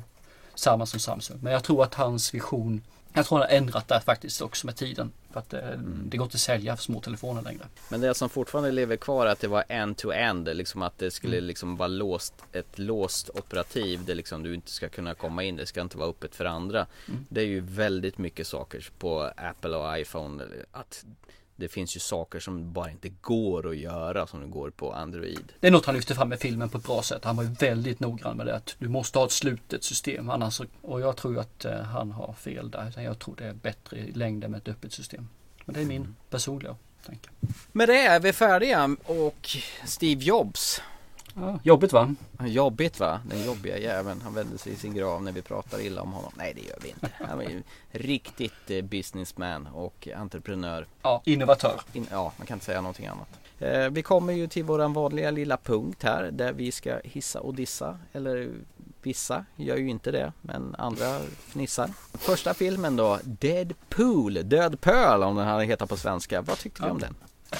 [0.54, 1.38] samma som Samsung.
[1.42, 2.82] Men jag tror att hans vision
[3.16, 5.12] jag tror han har ändrat det faktiskt också med tiden.
[5.32, 6.02] För att det, eh, mm.
[6.04, 7.64] det går inte att sälja små telefoner längre.
[7.88, 10.56] Men det som fortfarande lever kvar är att det var end-to-end.
[10.56, 11.46] Liksom att det skulle mm.
[11.46, 14.04] liksom vara låst, ett låst operativ.
[14.04, 15.56] Där liksom du inte ska kunna komma in.
[15.56, 16.86] Det ska inte vara öppet för andra.
[17.08, 17.26] Mm.
[17.28, 20.44] Det är ju väldigt mycket saker på Apple och iPhone.
[20.72, 21.04] Att
[21.56, 25.52] det finns ju saker som bara inte går att göra som det går på Android.
[25.60, 27.24] Det är något han lyfter fram i filmen på ett bra sätt.
[27.24, 30.30] Han var ju väldigt noggrann med det att du måste ha ett slutet system.
[30.30, 32.92] Annars, och jag tror att eh, han har fel där.
[32.96, 35.28] Jag tror det är bättre i längden med ett öppet system.
[35.64, 36.16] Men det är min mm.
[36.30, 36.76] personliga
[37.06, 37.30] tanke.
[37.72, 39.48] Med det är vi färdiga och
[39.84, 40.82] Steve Jobs
[41.38, 42.14] Ja, jobbigt va?
[42.46, 43.20] Jobbigt va?
[43.24, 44.20] Den jobbiga jäveln.
[44.24, 46.32] Han vänder sig i sin grav när vi pratar illa om honom.
[46.36, 47.10] Nej det gör vi inte.
[47.28, 50.86] Han är ju riktigt eh, businessman och entreprenör.
[51.02, 51.80] Ja, innovatör.
[51.92, 53.28] In, ja, man kan inte säga någonting annat.
[53.58, 57.54] Eh, vi kommer ju till våran vanliga lilla punkt här där vi ska hissa och
[57.54, 57.98] dissa.
[58.12, 58.50] Eller
[59.02, 61.90] vissa gör ju inte det, men andra fnissar.
[62.12, 66.42] Första filmen då, Deadpool, Död Pöl om den hade hetat på svenska.
[66.42, 67.14] Vad tyckte vi om den?
[67.50, 67.58] Eh,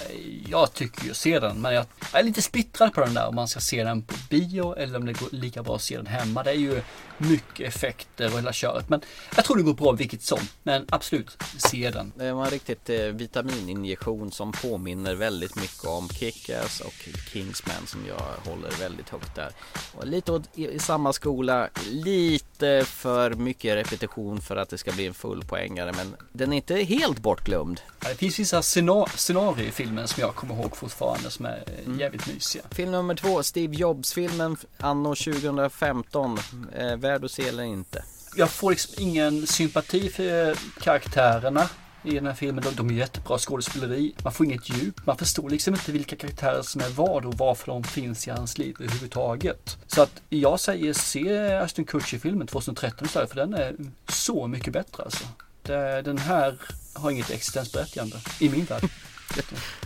[0.48, 3.34] jag tycker ju att se den, men jag är lite splittrad på den där om
[3.34, 6.06] man ska se den på bio eller om det går lika bra att se den
[6.06, 6.42] hemma.
[6.42, 6.82] Det är ju
[7.18, 8.88] mycket effekter och hela köret.
[8.88, 9.00] Men
[9.36, 10.38] jag tror det går bra vilket som.
[10.62, 12.12] Men absolut, se den.
[12.16, 18.00] Det var en riktigt eh, vitamininjektion som påminner väldigt mycket om Kick-Ass och Kingsman som
[18.08, 19.52] jag håller väldigt högt där.
[19.94, 24.92] Och lite åt, i, i samma skola, lite för mycket repetition för att det ska
[24.92, 27.80] bli en full poängare men den är inte helt bortglömd.
[28.00, 31.64] Ja, Det finns vissa scena- scenarier i filmen som jag kommer ihåg fortfarande som är
[31.86, 32.62] eh, jävligt mysiga.
[32.70, 36.38] Film nummer två, Steve Jobs-filmen anno 2015.
[36.74, 38.04] Eh, värd att se eller inte?
[38.36, 41.68] Jag får liksom ingen sympati för karaktärerna
[42.02, 42.64] i den här filmen.
[42.64, 44.14] De, de är jättebra skådespeleri.
[44.24, 45.06] Man får inget djup.
[45.06, 48.58] Man förstår liksom inte vilka karaktärer som är vad och varför de finns i hans
[48.58, 49.76] liv överhuvudtaget.
[49.86, 53.76] Så att jag säger se Ashton Kutcher-filmen 2013 istället för den är
[54.08, 55.24] så mycket bättre alltså.
[55.62, 56.58] Det, den här
[56.92, 58.88] har inget existensberättigande i min värld.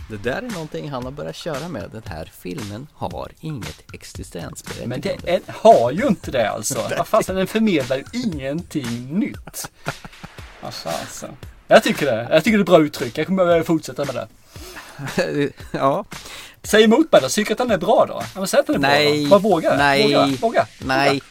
[0.09, 1.89] Det där är någonting han har börjat köra med.
[1.91, 4.95] Den här filmen har inget existensberättigande.
[4.95, 6.87] Men det är, har ju inte det alltså.
[6.97, 9.71] Vad fasen, den förmedlar ju ingenting nytt.
[10.61, 11.27] Alltså, alltså.
[11.67, 12.27] Jag tycker det.
[12.31, 13.17] Jag tycker det är ett bra uttryck.
[13.17, 14.27] Jag kommer fortsätta med det.
[15.71, 16.05] ja.
[16.63, 17.29] Säg emot mig då.
[17.29, 18.13] Tycker att den är bra då?
[18.13, 19.05] Ja, men säg att den är Nej.
[19.05, 19.29] bra då.
[19.29, 19.77] Bara våga.
[19.77, 20.03] Nej.
[20.03, 20.25] Våga.
[20.41, 20.67] Våga.
[20.79, 21.21] Nej.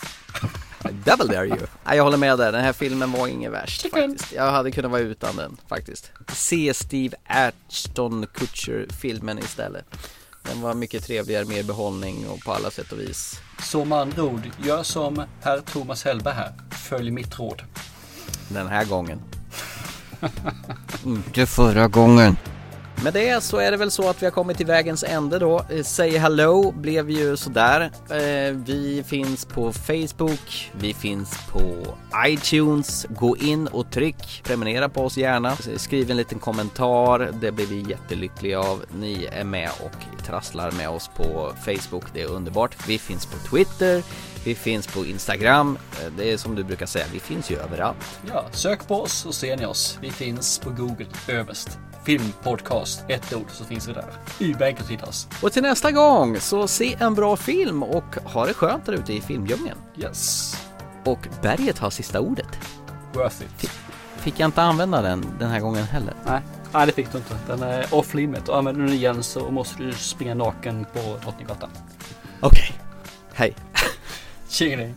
[0.83, 1.59] Double dare you.
[1.85, 2.53] Nej, jag håller med där.
[2.53, 4.33] Den här filmen var inget värst faktiskt.
[4.33, 6.13] Jag hade kunnat vara utan den faktiskt.
[6.33, 9.85] Se Steve Ashton Kutcher-filmen istället.
[10.43, 13.41] Den var mycket trevligare, mer behållning och på alla sätt och vis.
[13.63, 16.53] Så med andra ord, gör som herr Thomas Hellberg här.
[16.71, 17.63] Följ mitt råd.
[18.49, 19.21] Den här gången.
[21.05, 22.37] Inte förra gången.
[23.05, 25.65] Med det så är det väl så att vi har kommit till vägens ände då.
[25.71, 27.91] Eh, Say Hello blev ju sådär.
[28.11, 31.63] Eh, vi finns på Facebook, vi finns på
[32.27, 33.07] iTunes.
[33.11, 35.49] Gå in och tryck, prenumerera på oss gärna.
[35.49, 38.85] Eh, skriv en liten kommentar, det blir vi jättelyckliga av.
[38.99, 42.89] Ni är med och trasslar med oss på Facebook, det är underbart.
[42.89, 44.03] Vi finns på Twitter,
[44.45, 45.79] vi finns på Instagram.
[45.93, 48.19] Eh, Det är som du brukar säga, vi finns ju överallt.
[48.29, 49.99] Ja, sök på oss så ser ni oss.
[50.01, 51.79] Vi finns på Google överst.
[52.05, 54.05] Filmpodcast, ett ord så finns vi där.
[54.41, 55.29] Urbänk att hitta oss.
[55.43, 59.13] Och till nästa gång så se en bra film och ha det skönt där ute
[59.13, 59.79] i filmdjungeln.
[59.99, 60.55] Yes.
[61.05, 62.49] Och berget har sista ordet.
[63.13, 63.71] Worth it.
[64.17, 66.15] Fick jag inte använda den den här gången heller?
[66.27, 66.41] Nej,
[66.73, 67.35] nej det fick du inte.
[67.47, 71.17] Den är off limit och använder du den igen så måste du springa naken på
[71.23, 71.71] Drottninggatan.
[72.41, 72.73] Okej.
[73.35, 73.55] Hej.
[74.51, 74.95] Tjingeling.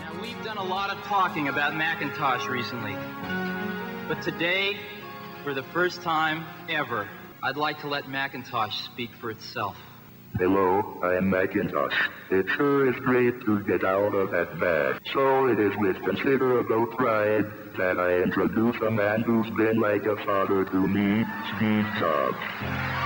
[0.00, 2.94] Now, we've done a lot of talking about Macintosh recently.
[4.08, 4.78] But today,
[5.44, 7.06] for the first time ever,
[7.42, 9.76] I'd like to let Macintosh speak for itself.
[10.38, 11.94] Hello, I am Macintosh.
[12.30, 15.00] It sure is great to get out of that bag.
[15.12, 17.44] So it is with considerable pride
[17.76, 21.24] that I introduce a man who's been like a father to me,
[21.56, 23.05] Steve Jobs.